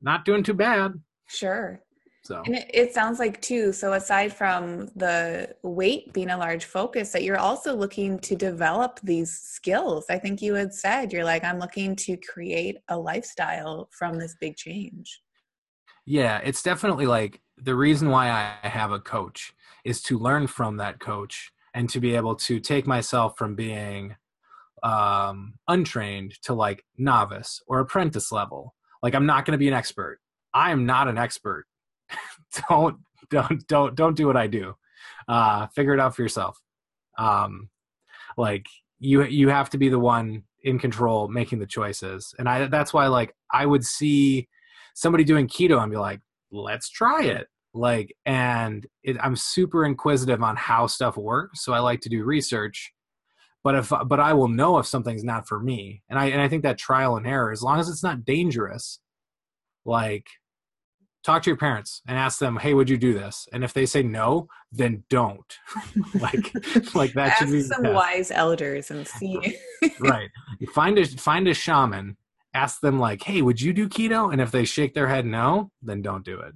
[0.00, 1.00] not doing too bad.
[1.28, 1.81] Sure.
[2.24, 3.72] So and it, it, sounds like too.
[3.72, 9.00] So aside from the weight being a large focus, that you're also looking to develop
[9.02, 10.06] these skills.
[10.08, 14.36] I think you had said you're like, I'm looking to create a lifestyle from this
[14.40, 15.20] big change.
[16.06, 18.28] Yeah, it's definitely like the reason why
[18.62, 19.52] I have a coach
[19.84, 24.14] is to learn from that coach and to be able to take myself from being
[24.84, 28.76] um untrained to like novice or apprentice level.
[29.02, 30.20] Like I'm not going to be an expert.
[30.54, 31.66] I am not an expert
[32.68, 32.96] don't
[33.30, 34.74] don't don't don't do what I do.
[35.28, 36.58] Uh, figure it out for yourself.
[37.18, 37.68] Um,
[38.36, 38.66] like
[38.98, 42.92] you you have to be the one in control making the choices, and I that's
[42.92, 44.48] why like I would see
[44.94, 47.48] somebody doing keto and be like, let's try it.
[47.74, 52.24] Like, and it, I'm super inquisitive on how stuff works, so I like to do
[52.24, 52.92] research.
[53.64, 56.48] But if but I will know if something's not for me, and I and I
[56.48, 58.98] think that trial and error, as long as it's not dangerous,
[59.84, 60.26] like
[61.22, 63.86] talk to your parents and ask them, "Hey, would you do this?" And if they
[63.86, 65.58] say no, then don't.
[66.14, 66.52] like,
[66.94, 69.58] like that ask should be some wise elders and see.
[70.00, 70.30] right.
[70.74, 72.16] Find a find a shaman.
[72.54, 75.70] Ask them like, "Hey, would you do keto?" And if they shake their head no,
[75.82, 76.54] then don't do it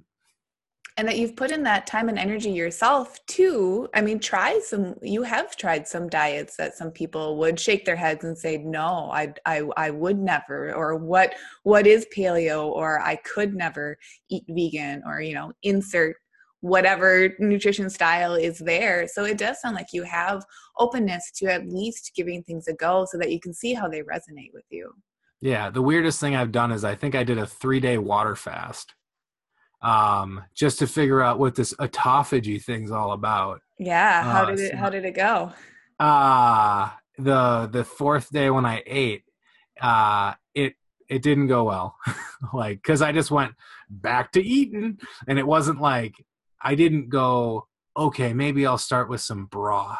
[0.97, 4.95] and that you've put in that time and energy yourself too i mean try some
[5.01, 9.09] you have tried some diets that some people would shake their heads and say no
[9.11, 12.65] i i, I would never or what what is paleo?
[12.65, 13.97] or i could never
[14.29, 16.17] eat vegan or you know insert
[16.61, 19.07] whatever nutrition style is there.
[19.07, 20.43] So it does sound like you have
[20.79, 24.01] openness to at least giving things a go so that you can see how they
[24.01, 24.91] resonate with you.
[25.39, 28.35] Yeah the weirdest thing i've done is i think i did a three day water
[28.35, 28.95] fast
[29.81, 33.61] um, just to figure out what this autophagy thing's all about.
[33.79, 35.51] Yeah, how uh, did it so, how did it go?
[35.99, 39.23] Uh the the fourth day when I ate,
[39.81, 40.75] uh it
[41.09, 41.95] it didn't go well.
[42.53, 43.53] like cuz I just went
[43.89, 46.13] back to eating and it wasn't like
[46.61, 49.97] I didn't go okay, maybe I'll start with some broth.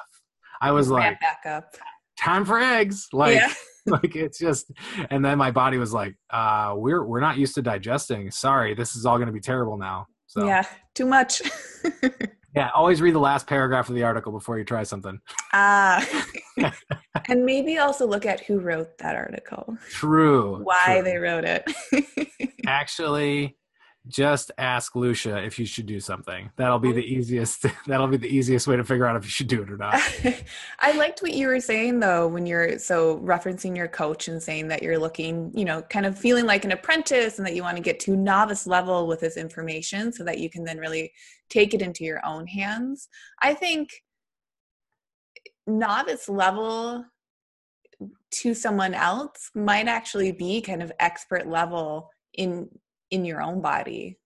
[0.61, 1.75] I was like back up.
[2.19, 3.07] Time for eggs.
[3.13, 3.53] Like yeah.
[3.91, 4.71] like it's just
[5.09, 8.31] and then my body was like uh we're we're not used to digesting.
[8.31, 10.07] Sorry this is all going to be terrible now.
[10.27, 11.41] So yeah too much.
[12.55, 15.19] Yeah always read the last paragraph of the article before you try something.
[15.53, 16.03] Ah.
[16.59, 16.71] Uh,
[17.29, 19.77] and maybe also look at who wrote that article.
[19.91, 21.03] True why true.
[21.03, 21.63] they wrote it.
[22.65, 23.55] Actually
[24.07, 26.49] just ask Lucia if you should do something.
[26.55, 26.93] That'll be oh.
[26.93, 27.65] the easiest.
[27.87, 30.01] That'll be the easiest way to figure out if you should do it or not.
[30.79, 34.67] I liked what you were saying though when you're so referencing your coach and saying
[34.69, 37.77] that you're looking, you know, kind of feeling like an apprentice and that you want
[37.77, 41.11] to get to novice level with this information so that you can then really
[41.49, 43.07] take it into your own hands.
[43.41, 43.89] I think
[45.65, 47.05] novice level
[48.29, 52.69] to someone else might actually be kind of expert level in
[53.11, 54.17] in your own body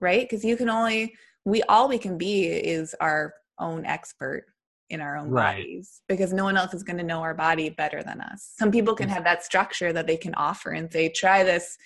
[0.00, 1.14] right because you can only
[1.44, 4.46] we all we can be is our own expert
[4.92, 5.56] in our own right.
[5.56, 8.52] bodies because no one else is going to know our body better than us.
[8.58, 11.78] Some people can have that structure that they can offer and say, try this,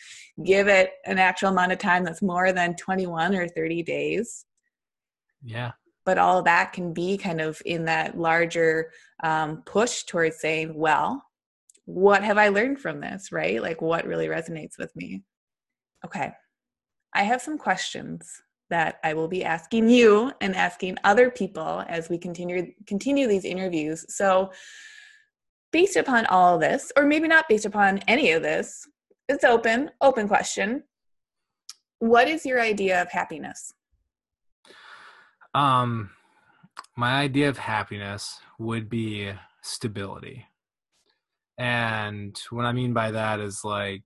[0.45, 4.45] give it an actual amount of time that's more than 21 or 30 days.
[5.43, 5.73] Yeah.
[6.05, 8.91] But all of that can be kind of in that larger
[9.23, 11.23] um, push towards saying, well,
[11.85, 13.63] what have I learned from this, right?
[13.63, 15.23] Like what really resonates with me?
[16.07, 16.33] Okay.
[17.15, 22.09] I have some questions that I will be asking you and asking other people as
[22.09, 24.07] we continue continue these interviews.
[24.15, 24.53] So
[25.73, 28.87] based upon all this, or maybe not based upon any of this,
[29.29, 30.85] it's open, open question.
[31.99, 33.73] What is your idea of happiness?
[35.55, 36.11] Um
[36.97, 40.47] my idea of happiness would be stability.
[41.59, 44.05] And what I mean by that is like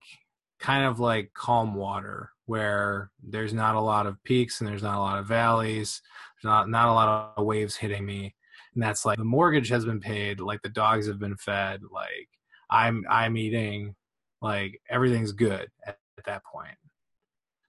[0.61, 4.97] kind of like calm water where there's not a lot of peaks and there's not
[4.97, 6.01] a lot of valleys.
[6.35, 8.35] There's not not a lot of waves hitting me.
[8.73, 12.29] And that's like the mortgage has been paid like the dogs have been fed like
[12.69, 13.95] i'm i'm eating
[14.41, 16.77] like everything's good at, at that point.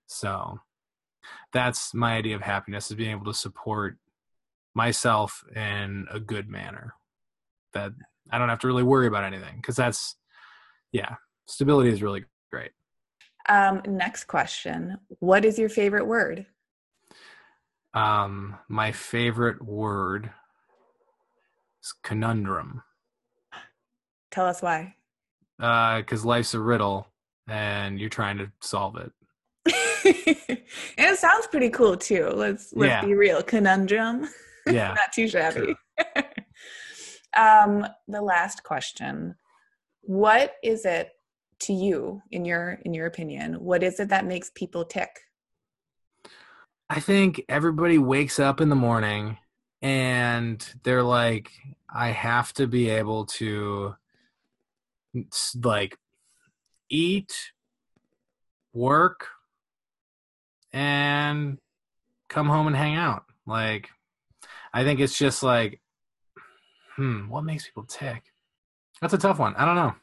[0.07, 0.59] So
[1.53, 3.97] that's my idea of happiness is being able to support
[4.75, 6.95] myself in a good manner.
[7.75, 7.93] That
[8.31, 10.17] i don't have to really worry about anything because that's
[10.93, 11.17] yeah
[11.47, 12.71] stability is really great
[13.49, 14.99] um, next question.
[15.19, 16.47] What is your favorite word?
[17.95, 20.31] Um, my favorite word
[21.83, 22.83] is conundrum.
[24.31, 24.95] Tell us why.
[25.59, 27.07] Because uh, life's a riddle
[27.49, 29.13] and you're trying to solve it.
[30.97, 32.31] and it sounds pretty cool too.
[32.35, 33.05] Let's let's yeah.
[33.05, 33.43] be real.
[33.43, 34.29] Conundrum.
[34.65, 34.95] Yeah.
[34.95, 35.75] Not too shabby.
[37.37, 39.35] um, the last question.
[40.03, 41.11] What is it
[41.63, 43.55] to you in your in your opinion?
[43.55, 45.11] What is it that makes people tick?
[46.89, 49.39] I think everybody wakes up in the morning
[49.81, 51.51] and they're like,
[51.93, 53.97] I have to be able to
[55.63, 55.99] like
[56.91, 57.53] eat,
[58.73, 59.29] work,
[60.73, 61.59] and
[62.29, 63.25] come home and hang out.
[63.47, 63.89] Like,
[64.73, 65.81] I think it's just like,
[66.97, 68.23] hmm, what makes people tick?
[69.01, 69.55] That's a tough one.
[69.57, 69.95] I don't know.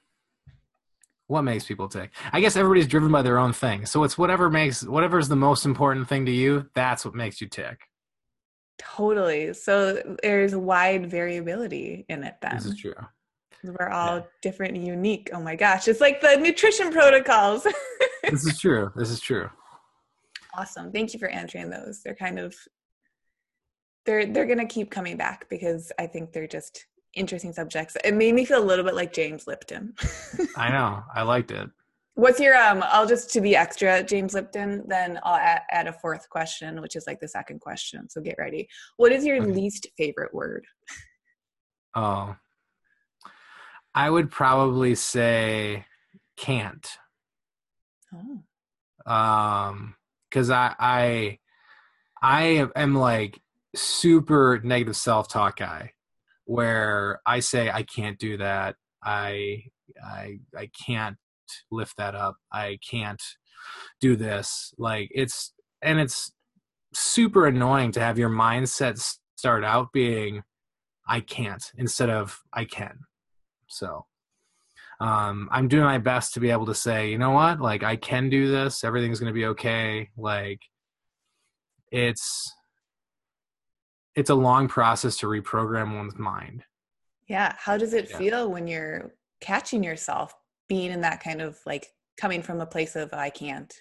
[1.29, 2.09] What makes people tick?
[2.33, 3.85] I guess everybody's driven by their own thing.
[3.85, 7.47] So it's whatever makes whatever's the most important thing to you, that's what makes you
[7.47, 7.81] tick.
[8.79, 9.53] Totally.
[9.53, 12.55] So there's wide variability in it then.
[12.55, 12.95] This is true.
[13.63, 14.23] We're all yeah.
[14.41, 15.29] different and unique.
[15.31, 15.87] Oh my gosh.
[15.87, 17.67] It's like the nutrition protocols.
[18.23, 18.91] this is true.
[18.95, 19.51] This is true.
[20.57, 20.91] Awesome.
[20.91, 22.01] Thank you for answering those.
[22.01, 22.55] They're kind of
[24.07, 27.97] they're they're gonna keep coming back because I think they're just interesting subjects.
[28.03, 29.93] It made me feel a little bit like James Lipton.
[30.57, 31.03] I know.
[31.13, 31.69] I liked it.
[32.15, 32.83] What's your um?
[32.87, 34.83] I'll just to be extra, James Lipton.
[34.87, 38.09] Then I'll add, add a fourth question, which is like the second question.
[38.09, 38.67] So get ready.
[38.97, 39.51] What is your okay.
[39.51, 40.65] least favorite word?
[41.95, 42.35] Oh,
[43.95, 45.85] I would probably say
[46.35, 46.87] can't.
[48.13, 49.11] Oh.
[49.11, 49.95] Um,
[50.29, 51.39] because I I
[52.21, 53.39] I am like
[53.75, 55.93] super negative self talk guy
[56.49, 58.75] where I say I can't do that.
[59.03, 59.65] I
[60.03, 61.15] I I can't
[61.69, 62.37] lift that up.
[62.51, 63.21] I can't
[64.01, 64.73] do this.
[64.79, 66.31] Like it's and it's
[66.91, 68.99] super annoying to have your mindset
[69.35, 70.41] start out being
[71.07, 72.97] I can't instead of I can.
[73.67, 74.07] So
[74.99, 77.95] um, I'm doing my best to be able to say, you know what, like I
[77.95, 78.83] can do this.
[78.83, 80.09] Everything's going to be okay.
[80.17, 80.61] Like
[81.91, 82.51] it's
[84.19, 86.65] it's a long process to reprogram one's mind.
[87.29, 87.55] Yeah.
[87.57, 88.17] How does it yeah.
[88.17, 90.33] feel when you're catching yourself
[90.67, 93.73] being in that kind of like coming from a place of I can't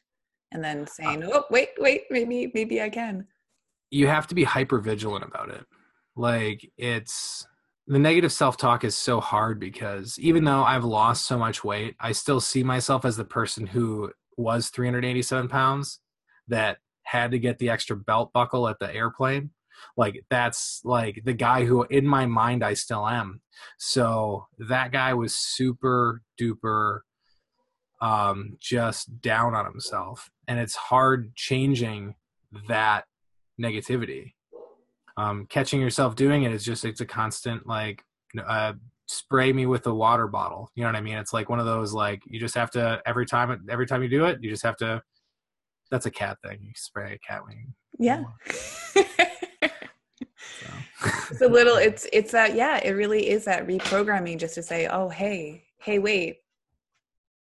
[0.52, 3.26] and then uh saying, uh, oh, wait, wait, maybe, maybe I can?
[3.90, 5.66] You have to be hyper vigilant about it.
[6.14, 7.44] Like it's
[7.88, 11.96] the negative self talk is so hard because even though I've lost so much weight,
[11.98, 15.98] I still see myself as the person who was 387 pounds
[16.46, 19.50] that had to get the extra belt buckle at the airplane
[19.96, 23.40] like that's like the guy who in my mind I still am.
[23.78, 27.00] So that guy was super duper
[28.00, 32.14] um just down on himself and it's hard changing
[32.68, 33.04] that
[33.60, 34.34] negativity.
[35.16, 38.02] Um catching yourself doing it is just it's a constant like
[38.46, 38.74] uh
[39.08, 40.70] spray me with a water bottle.
[40.74, 41.16] You know what I mean?
[41.16, 44.08] It's like one of those like you just have to every time every time you
[44.08, 45.02] do it, you just have to
[45.90, 46.58] that's a cat thing.
[46.62, 47.74] You spray a cat wing.
[47.98, 48.24] Yeah.
[51.04, 54.86] it's a little it's it's that yeah it really is that reprogramming just to say
[54.88, 56.38] oh hey hey wait.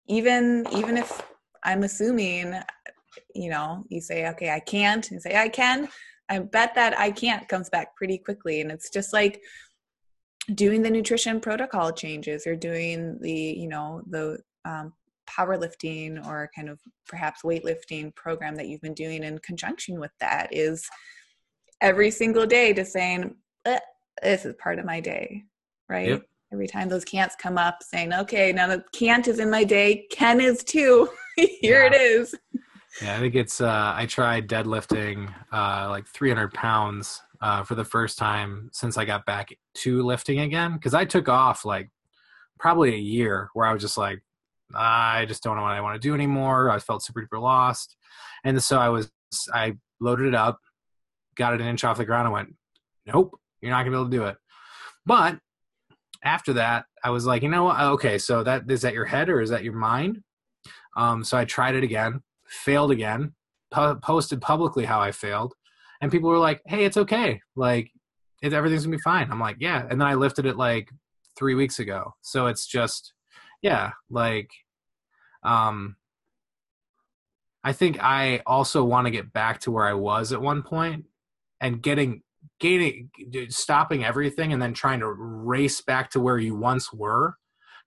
[0.09, 1.23] Even even if
[1.65, 2.55] i'm assuming
[3.35, 5.89] you know you say okay i can't and say i can
[6.29, 8.61] i bet that i can't comes back pretty quickly.
[8.61, 9.41] And it's just like
[10.55, 14.93] doing the nutrition protocol changes or doing the you know the um,
[15.29, 16.79] powerlifting or kind of
[17.09, 20.89] perhaps weightlifting program that you've been doing in conjunction with that is
[21.81, 23.35] every single day to saying
[24.23, 25.45] this is part of my day,
[25.89, 26.09] right?
[26.09, 26.23] Yep.
[26.53, 30.07] Every time those can'ts come up, saying, okay, now the can't is in my day,
[30.11, 31.09] can is too.
[31.37, 31.87] Here yeah.
[31.87, 32.35] it is.
[33.03, 37.85] Yeah, I think it's, uh, I tried deadlifting uh, like 300 pounds uh, for the
[37.85, 40.75] first time since I got back to lifting again.
[40.75, 41.91] Because I took off like
[42.59, 44.23] probably a year where I was just like,
[44.75, 46.71] I just don't know what I want to do anymore.
[46.71, 47.97] I felt super duper lost.
[48.45, 49.11] And so I was,
[49.53, 50.61] I loaded it up,
[51.35, 52.55] got it an inch off the ground and went,
[53.07, 54.37] nope, you're not gonna be able to do it.
[55.05, 55.39] But
[56.25, 57.81] after that, I was like, you know what?
[57.81, 60.23] Okay, so that is that your head or is that your mind?
[60.97, 63.35] Um, so I tried it again, failed again,
[63.71, 65.55] po- posted publicly how I failed,
[66.01, 67.41] and people were like, "Hey, it's okay.
[67.55, 67.91] Like,
[68.43, 70.91] it, everything's gonna be fine." I'm like, "Yeah," and then I lifted it like
[71.37, 72.15] three weeks ago.
[72.23, 73.13] So it's just,
[73.63, 74.51] yeah, like,
[75.43, 75.97] um,
[77.63, 81.05] I think I also want to get back to where I was at one point
[81.61, 82.23] and getting
[82.61, 83.11] gaining
[83.49, 87.37] stopping everything and then trying to race back to where you once were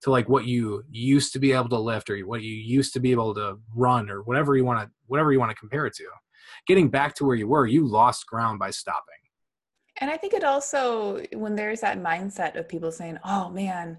[0.01, 2.99] to like what you used to be able to lift or what you used to
[2.99, 5.93] be able to run or whatever you want to whatever you want to compare it
[5.95, 6.05] to.
[6.67, 9.03] Getting back to where you were you lost ground by stopping.
[10.01, 13.97] And i think it also when there's that mindset of people saying oh man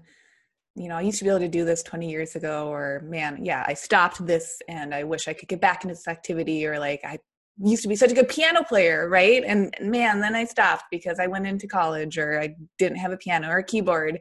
[0.75, 3.43] you know, I used to be able to do this 20 years ago, or man,
[3.43, 6.79] yeah, I stopped this and I wish I could get back into this activity, or
[6.79, 7.17] like I
[7.57, 9.43] used to be such a good piano player, right?
[9.45, 13.17] And man, then I stopped because I went into college or I didn't have a
[13.17, 14.19] piano or a keyboard.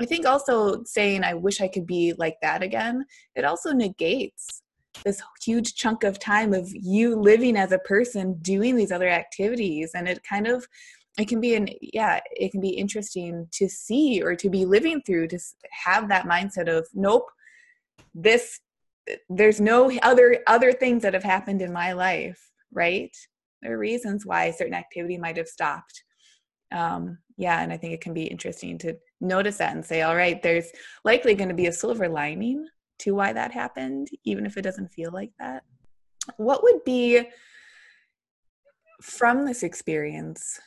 [0.00, 3.04] I think also saying I wish I could be like that again,
[3.36, 4.62] it also negates
[5.04, 9.90] this huge chunk of time of you living as a person doing these other activities
[9.94, 10.66] and it kind of
[11.18, 15.02] it can be an yeah it can be interesting to see or to be living
[15.04, 15.38] through to
[15.70, 17.28] have that mindset of nope
[18.14, 18.60] this
[19.28, 23.16] there's no other other things that have happened in my life right?
[23.62, 26.02] There are reasons why certain activity might have stopped.
[26.72, 30.14] Um yeah and i think it can be interesting to notice that and say all
[30.14, 30.68] right there's
[31.04, 32.64] likely going to be a silver lining
[33.00, 35.62] to why that happened even if it doesn't feel like that.
[36.36, 37.22] What would be
[39.02, 40.60] from this experience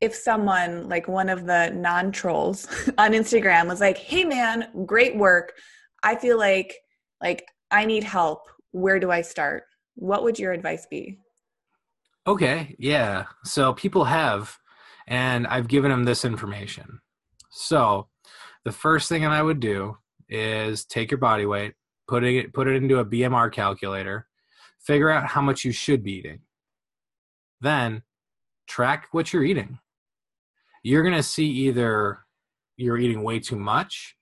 [0.00, 2.66] if someone like one of the non trolls
[2.98, 5.54] on Instagram was like, "Hey man, great work.
[6.02, 6.74] I feel like
[7.20, 8.48] like I need help.
[8.72, 11.18] Where do I start?" What would your advice be?
[12.26, 13.24] Okay, yeah.
[13.44, 14.56] So people have
[15.08, 17.00] and I've given them this information.
[17.50, 18.08] So,
[18.64, 19.96] the first thing that I would do
[20.28, 21.74] is take your body weight,
[22.06, 24.28] put it put it into a BMR calculator,
[24.80, 26.40] figure out how much you should be eating.
[27.60, 28.02] Then
[28.68, 29.78] track what you're eating
[30.82, 32.20] you're going to see either
[32.76, 34.16] you're eating way too much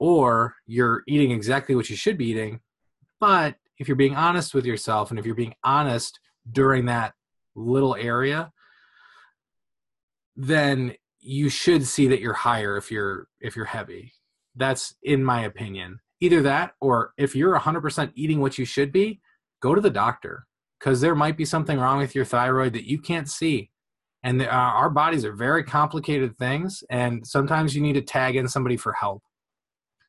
[0.00, 2.58] or you're eating exactly what you should be eating.
[3.20, 6.18] But if you're being honest with yourself and if you're being honest
[6.50, 7.12] during that
[7.54, 8.50] little area,
[10.34, 14.14] then you should see that you're higher if you're if you're heavy.
[14.56, 16.00] That's in my opinion.
[16.20, 19.20] Either that or if you're 100% eating what you should be,
[19.60, 20.46] go to the doctor
[20.78, 23.70] because there might be something wrong with your thyroid that you can't see
[24.22, 28.36] and the, uh, our bodies are very complicated things and sometimes you need to tag
[28.36, 29.22] in somebody for help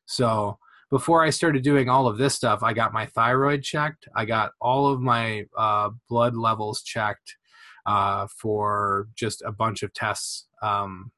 [0.06, 0.58] so
[0.90, 4.08] before i started doing all of this stuff i got my thyroid checked.
[4.14, 7.36] I got all of my uh, blood levels checked
[7.86, 11.10] uh, for just a bunch of tests um,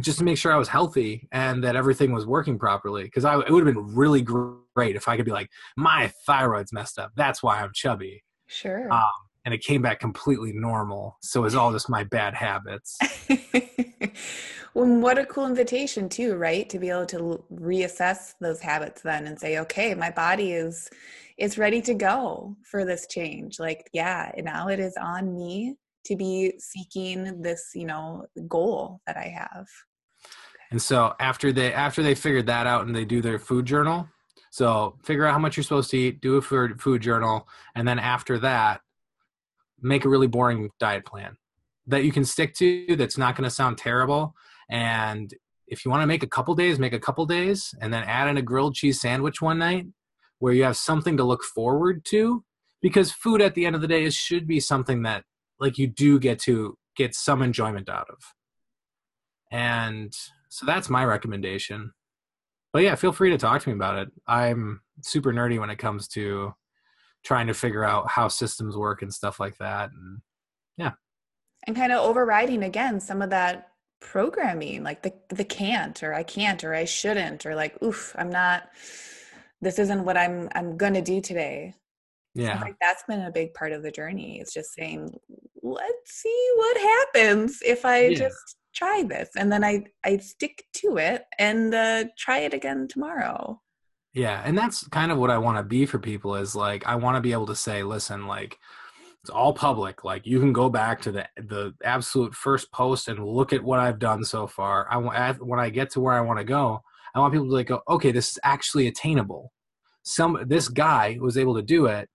[0.00, 3.04] just to make sure i was healthy and that everything was working properly.
[3.04, 6.98] Because it would have been really great if i could be like my thyroid's messed
[6.98, 7.12] up.
[7.16, 8.22] That's why i'm chubby.
[8.46, 8.90] Sure.
[8.92, 9.10] Um,
[9.44, 11.16] and it came back completely normal.
[11.22, 12.98] So it was all just my bad habits.
[14.74, 16.68] well, what a cool invitation too, right?
[16.70, 20.88] To be able to reassess those habits then and say, okay, my body is
[21.38, 23.58] is ready to go for this change.
[23.58, 29.16] Like, yeah, now it is on me to be seeking this, you know, goal that
[29.16, 29.66] I have.
[30.70, 34.08] And so after they after they figured that out and they do their food journal,
[34.50, 37.86] so figure out how much you're supposed to eat, do a food food journal, and
[37.86, 38.80] then after that,
[39.82, 41.36] make a really boring diet plan
[41.86, 44.34] that you can stick to that's not going to sound terrible
[44.72, 45.34] and
[45.68, 48.26] if you want to make a couple days make a couple days and then add
[48.26, 49.86] in a grilled cheese sandwich one night
[50.38, 52.42] where you have something to look forward to
[52.80, 55.24] because food at the end of the day is should be something that
[55.60, 58.18] like you do get to get some enjoyment out of.
[59.50, 60.12] And
[60.48, 61.92] so that's my recommendation.
[62.72, 64.08] But yeah feel free to talk to me about it.
[64.26, 66.54] I'm super nerdy when it comes to
[67.24, 70.22] trying to figure out how systems work and stuff like that and
[70.78, 70.92] yeah.
[71.66, 73.71] And kind of overriding again some of that
[74.02, 78.30] programming like the the can't or i can't or i shouldn't or like oof i'm
[78.30, 78.68] not
[79.60, 81.74] this isn't what i'm i'm gonna do today.
[82.34, 82.60] Yeah.
[82.60, 85.14] like that's been a big part of the journey it's just saying
[85.62, 88.18] let's see what happens if i yeah.
[88.18, 89.30] just try this.
[89.36, 93.60] And then i i stick to it and uh, try it again tomorrow.
[94.14, 96.96] Yeah, and that's kind of what I want to be for people is like I
[96.96, 98.58] want to be able to say, listen, like
[99.22, 100.04] it's all public.
[100.04, 103.78] Like you can go back to the the absolute first post and look at what
[103.78, 104.86] I've done so far.
[104.90, 106.82] I want when I get to where I want to go,
[107.14, 109.52] I want people to like go, okay, this is actually attainable.
[110.02, 112.08] Some this guy was able to do it.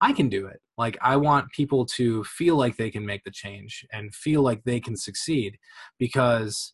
[0.00, 0.60] I can do it.
[0.76, 4.64] Like I want people to feel like they can make the change and feel like
[4.64, 5.56] they can succeed
[5.98, 6.72] because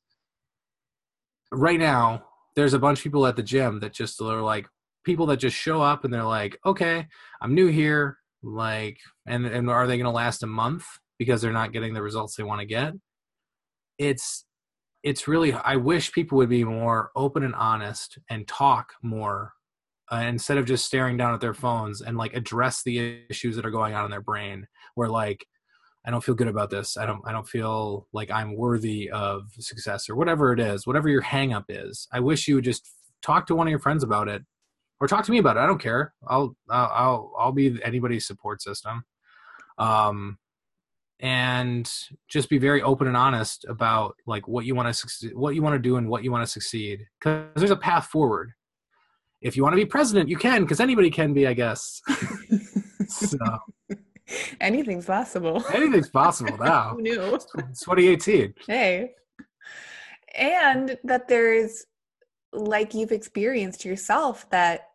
[1.53, 2.25] right now
[2.55, 4.67] there's a bunch of people at the gym that just are like
[5.05, 7.07] people that just show up and they're like, okay,
[7.43, 10.85] I'm new here, like, and and are they going to last a month
[11.19, 12.95] because they're not getting the results they want to get?
[13.99, 14.45] It's
[15.03, 19.53] it's really I wish people would be more open and honest and talk more
[20.13, 23.67] uh, instead of just staring down at their phones and like address the issues that
[23.67, 24.67] are going on in their brain.
[24.95, 25.45] Where like
[26.07, 26.97] I don't feel good about this.
[26.97, 31.09] I don't I don't feel like I'm worthy of success or whatever it is, whatever
[31.09, 32.07] your hang up is.
[32.13, 32.89] I wish you would just
[33.23, 34.43] talk to one of your friends about it
[35.01, 35.61] or talk to me about it.
[35.61, 36.15] I don't care.
[36.27, 39.05] I'll I'll I'll, be anybody's support system.
[39.79, 40.39] Um
[41.21, 41.91] and
[42.29, 45.63] just be very open and honest about like what you want to succeed, what you
[45.63, 48.53] want to do and what you want to succeed because there's a path forward
[49.41, 52.03] if you want to be president you can because anybody can be i guess
[53.09, 53.39] so
[54.61, 57.23] anything's possible anything's possible now Who knew?
[57.35, 57.47] it's
[57.81, 59.13] 2018 hey
[60.35, 61.87] and that there's
[62.57, 64.89] like you've experienced yourself that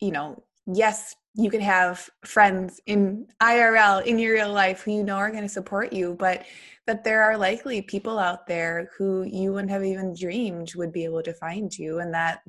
[0.00, 5.04] you know yes you can have friends in IRL in your real life who you
[5.04, 6.44] know are going to support you, but
[6.88, 11.04] that there are likely people out there who you wouldn't have even dreamed would be
[11.04, 12.40] able to find you and that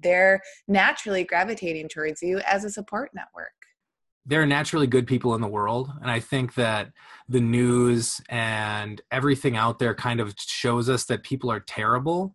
[0.00, 3.52] they're naturally gravitating towards you as a support network.
[4.24, 5.90] There are naturally good people in the world.
[6.00, 6.92] And I think that
[7.28, 12.34] the news and everything out there kind of shows us that people are terrible.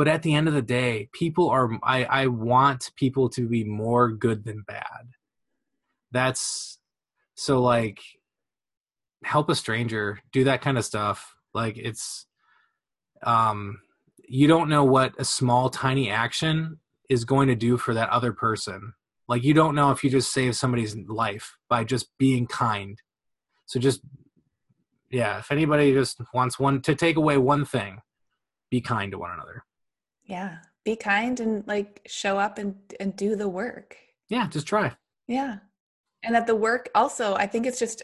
[0.00, 3.64] But at the end of the day, people are, I, I want people to be
[3.64, 5.10] more good than bad.
[6.10, 6.78] That's
[7.34, 8.00] so like
[9.22, 11.34] help a stranger do that kind of stuff.
[11.52, 12.24] Like it's
[13.24, 13.82] um
[14.26, 16.78] you don't know what a small tiny action
[17.10, 18.94] is going to do for that other person.
[19.28, 22.98] Like you don't know if you just save somebody's life by just being kind.
[23.66, 24.00] So just
[25.10, 28.00] yeah if anybody just wants one to take away one thing
[28.70, 29.62] be kind to one another
[30.30, 33.96] yeah be kind and like show up and and do the work.
[34.28, 34.92] Yeah just try.
[35.28, 35.58] Yeah.
[36.22, 38.02] And that the work also i think it's just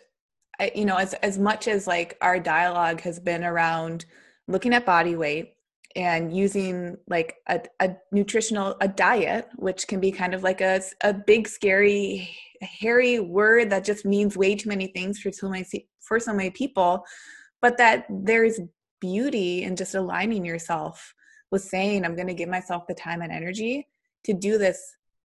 [0.75, 4.07] you know as as much as like our dialogue has been around
[4.49, 5.53] looking at body weight
[5.97, 10.81] and using like a, a nutritional a diet which can be kind of like a,
[11.03, 12.31] a big scary
[12.63, 15.67] hairy word that just means way too many things for so many
[16.01, 17.05] for so many people
[17.61, 18.59] but that there's
[18.99, 21.13] beauty in just aligning yourself
[21.51, 23.87] with saying i'm going to give myself the time and energy
[24.25, 24.97] to do this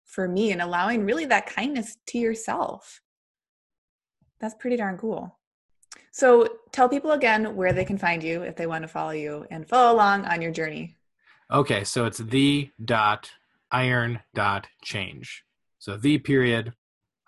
[0.10, 3.02] for me and allowing really that kindness to yourself.
[4.42, 5.38] That's pretty darn cool.
[6.12, 9.46] So tell people again where they can find you if they want to follow you
[9.52, 10.98] and follow along on your journey.
[11.52, 13.30] Okay, so it's the dot
[13.72, 15.44] iron dot change.
[15.78, 16.74] So the period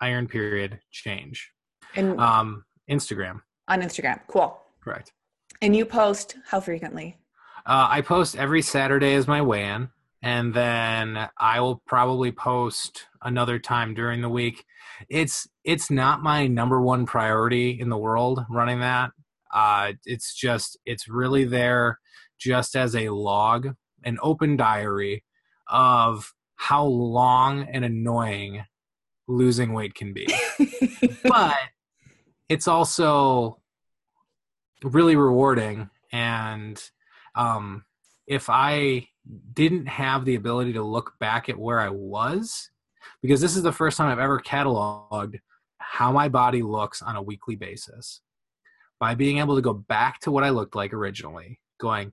[0.00, 1.52] iron period change.
[1.94, 3.40] And um Instagram.
[3.68, 4.20] On Instagram.
[4.26, 4.60] Cool.
[4.82, 5.12] Correct.
[5.60, 7.18] And you post how frequently?
[7.64, 9.88] Uh, I post every Saturday as my weigh-in
[10.22, 14.64] and then I will probably post another time during the week.
[15.08, 19.10] It's it's not my number one priority in the world running that.
[19.52, 21.98] Uh, it's just it's really there
[22.38, 25.24] just as a log, an open diary
[25.66, 28.64] of how long and annoying
[29.26, 30.32] losing weight can be.
[31.24, 31.56] but
[32.48, 33.58] it's also
[34.84, 36.90] really rewarding and
[37.34, 37.84] um,
[38.26, 39.08] if I
[39.52, 42.70] didn't have the ability to look back at where I was
[43.20, 45.38] because this is the first time I've ever cataloged
[45.78, 48.20] how my body looks on a weekly basis.
[48.98, 52.12] By being able to go back to what I looked like originally, going,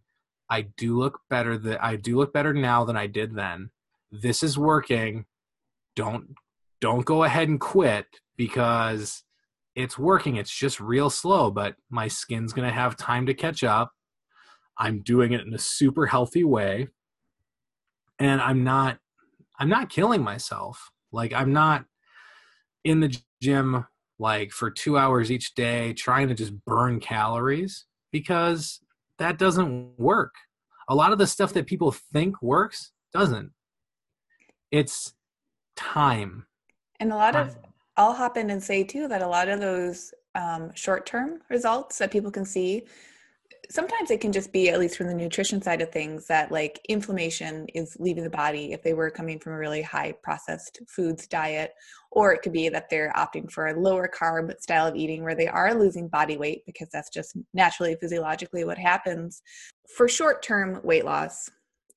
[0.49, 3.69] I do look better that I do look better now than I did then.
[4.11, 5.25] This is working.
[5.95, 6.33] Don't
[6.81, 8.07] don't go ahead and quit
[8.37, 9.23] because
[9.75, 10.37] it's working.
[10.37, 13.91] It's just real slow, but my skin's going to have time to catch up.
[14.79, 16.87] I'm doing it in a super healthy way.
[18.17, 18.97] And i'm not
[19.59, 20.91] i'm not killing myself.
[21.11, 21.85] Like i'm not
[22.83, 23.85] in the gym
[24.17, 28.81] like for two hours each day trying to just burn calories because
[29.17, 30.33] that doesn't work.
[30.89, 33.51] A lot of the stuff that people think works doesn't.
[34.71, 35.13] It's
[35.75, 36.45] time.
[36.99, 37.47] And a lot time.
[37.47, 37.57] of
[37.97, 42.11] i'll hop in and say too that a lot of those um, short-term results that
[42.11, 42.83] people can see
[43.71, 46.79] sometimes it can just be at least from the nutrition side of things that like
[46.89, 51.27] inflammation is leaving the body if they were coming from a really high processed foods
[51.27, 51.73] diet
[52.11, 55.35] or it could be that they're opting for a lower carb style of eating where
[55.35, 59.43] they are losing body weight because that's just naturally physiologically what happens.
[59.95, 61.49] For short term weight loss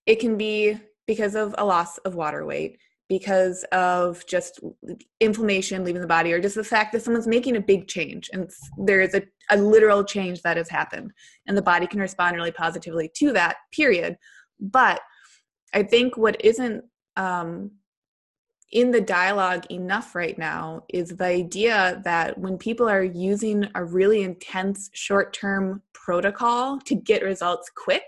[0.05, 4.61] it can be because of a loss of water weight because of just
[5.21, 8.51] inflammation leaving the body or just the fact that someone's making a big change and
[8.79, 9.23] there is a,
[9.53, 11.13] a literal change that has happened.
[11.47, 14.17] And the body can respond really positively to that period.
[14.61, 15.01] But
[15.75, 16.85] i think what isn't
[17.17, 17.71] um,
[18.71, 23.85] in the dialogue enough right now is the idea that when people are using a
[23.85, 28.05] really intense short term protocol to get results quick,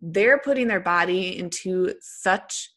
[0.00, 2.71] they're putting their body into such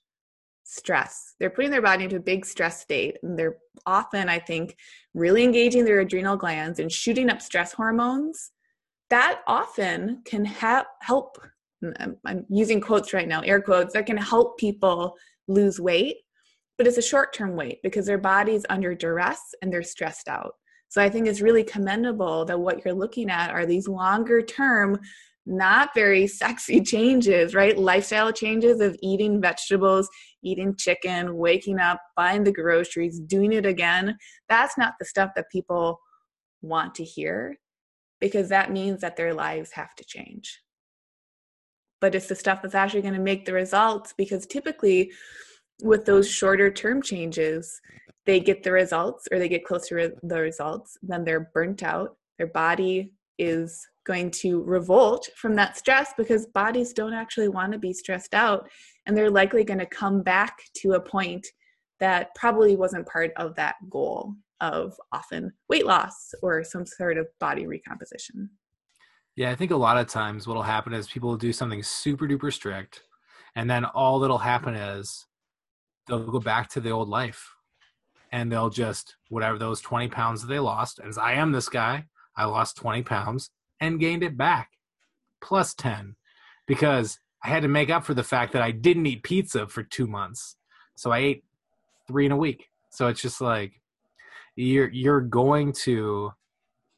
[0.76, 1.36] stress.
[1.39, 3.17] They're putting their body into a big stress state.
[3.23, 4.76] And they're often, I think,
[5.13, 8.51] really engaging their adrenal glands and shooting up stress hormones.
[9.09, 11.38] That often can ha- help.
[12.26, 15.15] I'm using quotes right now, air quotes, that can help people
[15.47, 16.17] lose weight,
[16.78, 20.53] but it's a short term weight because their body's under duress and they're stressed out.
[20.89, 24.99] So I think it's really commendable that what you're looking at are these longer term,
[25.46, 27.78] not very sexy changes, right?
[27.78, 30.10] Lifestyle changes of eating vegetables,
[30.43, 34.18] eating chicken, waking up, buying the groceries, doing it again.
[34.50, 36.00] That's not the stuff that people
[36.62, 37.58] want to hear
[38.20, 40.62] because that means that their lives have to change.
[42.02, 45.12] But it's the stuff that's actually going to make the results because typically
[45.84, 47.80] with those shorter term changes,
[48.26, 52.18] they get the results or they get closer to the results, then they're burnt out.
[52.38, 57.80] Their body is going to revolt from that stress because bodies don't actually want to
[57.80, 58.70] be stressed out.
[59.06, 61.45] And they're likely going to come back to a point
[61.99, 67.28] that probably wasn't part of that goal of often weight loss or some sort of
[67.39, 68.49] body recomposition.
[69.36, 72.26] Yeah, I think a lot of times what'll happen is people will do something super
[72.26, 73.03] duper strict,
[73.56, 75.26] and then all that'll happen is
[76.08, 77.56] they'll go back to the old life
[78.32, 82.03] and they'll just whatever those 20 pounds that they lost as i am this guy
[82.36, 83.49] i lost 20 pounds
[83.80, 84.71] and gained it back
[85.41, 86.15] plus 10
[86.67, 89.84] because i had to make up for the fact that i didn't eat pizza for
[89.84, 90.55] two months
[90.95, 91.43] so i ate
[92.07, 93.73] three in a week so it's just like
[94.55, 96.32] you're you're going to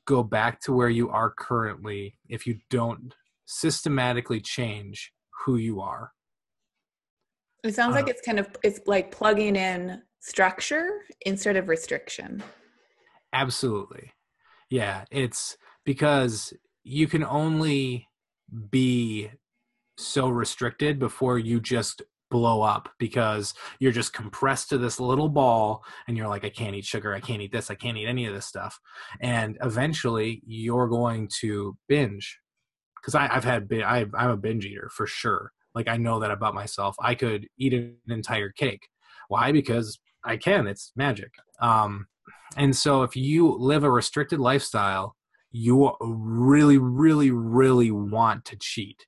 [0.05, 3.13] go back to where you are currently if you don't
[3.45, 5.11] systematically change
[5.45, 6.11] who you are
[7.63, 12.43] it sounds uh, like it's kind of it's like plugging in structure instead of restriction.
[13.34, 14.11] Absolutely.
[14.69, 16.53] Yeah, it's because
[16.88, 18.07] you can only
[18.69, 19.29] be
[19.97, 25.83] so restricted before you just blow up because you're just compressed to this little ball
[26.07, 28.25] and you're like i can't eat sugar i can't eat this i can't eat any
[28.25, 28.79] of this stuff.
[29.21, 32.39] And eventually you're going to binge.
[32.95, 35.51] Because i've had I, i'm a binge eater for sure.
[35.75, 36.95] Like i know that about myself.
[37.01, 38.88] I could eat an entire cake.
[39.27, 39.51] Why?
[39.51, 40.67] Because I can.
[40.67, 41.31] It's magic.
[41.61, 42.07] Um,
[42.55, 45.16] and so if you live a restricted lifestyle,
[45.52, 49.06] you really, really, really want to cheat.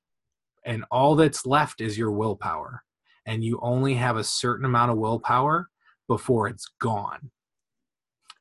[0.64, 2.82] And all that's left is your willpower.
[3.26, 5.68] And you only have a certain amount of willpower
[6.08, 7.30] before it's gone.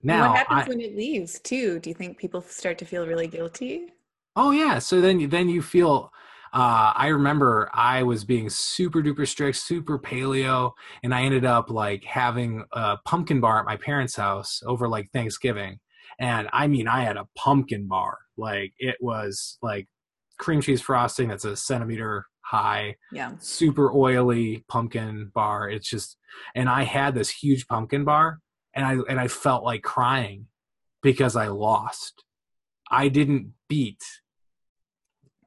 [0.02, 1.80] Now, what happens I, when it leaves too?
[1.80, 3.94] Do you think people start to feel really guilty?
[4.36, 4.80] Oh yeah.
[4.80, 6.12] So then, then you feel
[6.52, 10.72] uh, I remember I was being super duper strict, super paleo,
[11.04, 15.12] and I ended up like having a pumpkin bar at my parents' house over like
[15.12, 15.80] Thanksgiving.
[16.20, 18.18] And I mean, I had a pumpkin bar.
[18.38, 19.88] Like it was like
[20.38, 22.96] cream cheese frosting that's a centimeter high.
[23.12, 23.34] Yeah.
[23.40, 25.70] Super oily pumpkin bar.
[25.70, 26.18] It's just,
[26.56, 28.40] and I had this huge pumpkin bar
[28.74, 30.48] and I, and I felt like crying
[31.02, 32.24] because I lost.
[32.92, 34.04] I didn't beat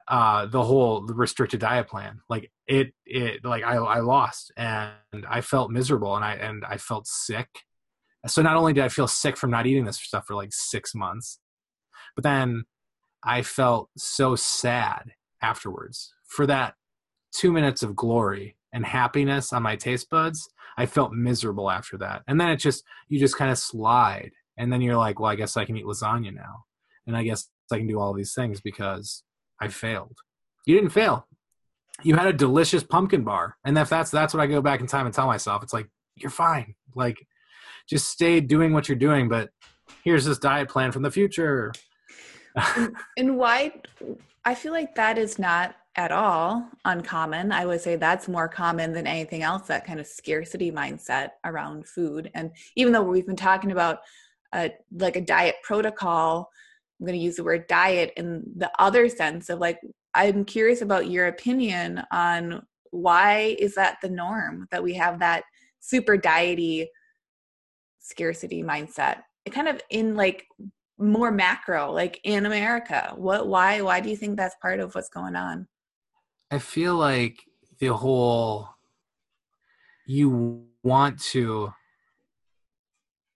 [0.07, 4.91] uh the whole restricted diet plan like it it like i i lost and
[5.29, 7.47] i felt miserable and i and i felt sick
[8.27, 10.93] so not only did i feel sick from not eating this stuff for like six
[10.95, 11.39] months
[12.15, 12.63] but then
[13.23, 15.11] i felt so sad
[15.41, 16.75] afterwards for that
[17.33, 22.21] two minutes of glory and happiness on my taste buds i felt miserable after that
[22.27, 25.35] and then it just you just kind of slide and then you're like well i
[25.35, 26.63] guess i can eat lasagna now
[27.07, 29.23] and i guess i can do all these things because
[29.63, 30.17] I failed.
[30.65, 31.27] You didn't fail.
[32.03, 33.57] You had a delicious pumpkin bar.
[33.63, 35.63] And if that's that's what I go back in time and tell myself.
[35.63, 36.75] It's like, you're fine.
[36.95, 37.25] Like
[37.89, 39.49] just stay doing what you're doing, but
[40.03, 41.71] here's this diet plan from the future.
[42.55, 43.81] and, and why
[44.45, 47.51] I feel like that is not at all uncommon.
[47.51, 51.87] I would say that's more common than anything else, that kind of scarcity mindset around
[51.87, 52.31] food.
[52.33, 53.99] And even though we've been talking about
[54.53, 56.49] a, like a diet protocol
[57.03, 59.77] I'm going to use the word diet in the other sense of like,
[60.13, 65.43] I'm curious about your opinion on why is that the norm that we have that
[65.81, 66.87] super diety
[68.03, 69.23] scarcity mindset?
[69.45, 70.45] It kind of in like
[70.99, 73.13] more macro, like in America.
[73.15, 75.67] What, why, why do you think that's part of what's going on?
[76.51, 77.39] I feel like
[77.79, 78.69] the whole
[80.05, 81.73] you want to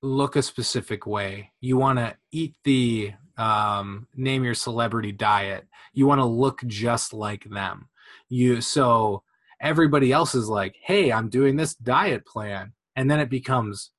[0.02, 1.52] look a specific way.
[1.60, 5.68] You want to eat the um, name your celebrity diet.
[5.94, 7.90] You want to look just like them.
[8.30, 9.24] You so
[9.62, 13.92] everybody else is like, "Hey, I'm doing this diet plan," and then it becomes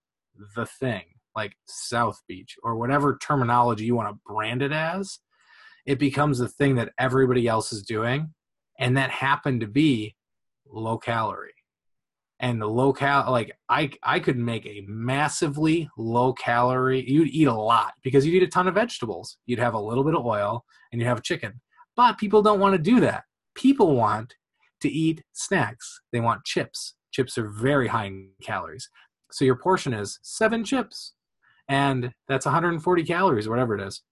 [0.55, 1.05] the thing,
[1.37, 5.19] like South Beach or whatever terminology you want to brand it as.
[5.87, 8.35] It becomes the thing that everybody else is doing,
[8.79, 10.17] and that happened to be
[10.71, 11.55] low calorie
[12.41, 17.05] and the low cal like I I could make a massively low calorie.
[17.09, 19.39] You'd eat a lot because you'd eat a ton of vegetables.
[19.47, 21.61] You'd have a little bit of oil and you'd have chicken.
[21.97, 23.25] But people don't want to do that.
[23.55, 24.35] People want
[24.83, 26.01] to eat snacks.
[26.13, 26.95] They want chips.
[27.11, 28.89] Chips are very high in calories.
[29.31, 31.15] So your portion is seven chips.
[31.69, 34.03] and that's 140 calories, whatever it is.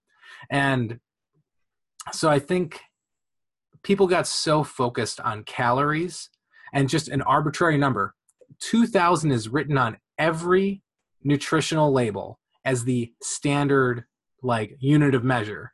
[0.51, 1.01] And
[2.13, 2.81] so I think
[3.83, 6.29] people got so focused on calories
[6.75, 8.15] and just an arbitrary number.
[8.61, 10.83] 2000 is written on every
[11.25, 14.05] nutritional label as the standard
[14.43, 15.73] like unit of measure.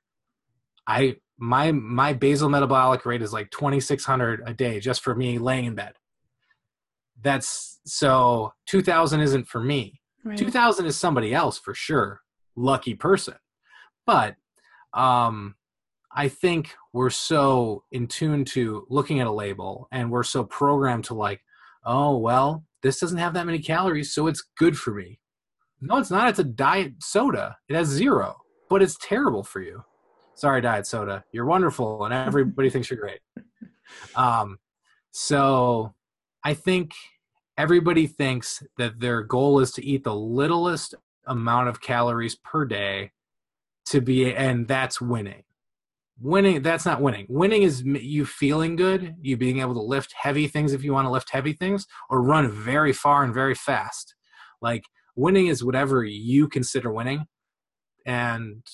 [0.87, 5.65] I my my basal metabolic rate is like 2600 a day just for me laying
[5.65, 5.95] in bed.
[7.23, 10.01] That's so 2000 isn't for me.
[10.25, 10.39] Right.
[10.39, 12.21] 2000 is somebody else for sure.
[12.57, 13.35] Lucky person.
[14.07, 14.37] But
[14.95, 15.55] um
[16.15, 21.05] I think we're so in tune to looking at a label and we're so programmed
[21.05, 21.41] to like,
[21.87, 25.19] oh, well, this doesn't have that many calories, so it's good for me.
[25.81, 26.29] No, it's not.
[26.29, 27.57] It's a diet soda.
[27.69, 28.37] It has zero,
[28.69, 29.83] but it's terrible for you.
[30.35, 31.25] Sorry, diet soda.
[31.33, 33.21] You're wonderful and everybody thinks you're great.
[34.17, 34.59] Um,
[35.11, 35.93] so
[36.45, 36.93] I think
[37.57, 40.95] everybody thinks that their goal is to eat the littlest
[41.27, 43.13] amount of calories per day
[43.87, 45.43] to be, and that's winning.
[46.21, 47.27] Winning that's not winning.
[47.29, 51.07] Winning is you feeling good you being able to lift heavy things if you want
[51.07, 54.15] to lift heavy things or run very far and very fast.
[54.61, 54.85] Like
[55.17, 57.27] winning is whatever you consider winning.
[58.07, 58.65] And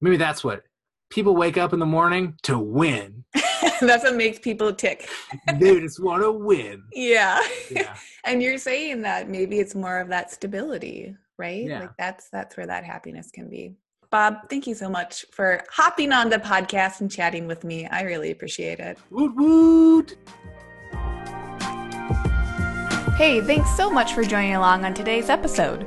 [0.00, 0.62] maybe that's what
[1.10, 3.24] people wake up in the morning to win
[3.86, 5.08] that's what makes people tick
[5.58, 7.40] they just want to win yeah.
[7.70, 11.80] yeah and you're saying that maybe it's more of that stability right yeah.
[11.80, 13.74] like that's that's where that happiness can be
[14.10, 17.86] Bob, thank you so much for hopping on the podcast and chatting with me.
[17.86, 18.98] I really appreciate it.
[19.08, 20.16] Woot woot!
[23.16, 25.86] Hey, thanks so much for joining along on today's episode.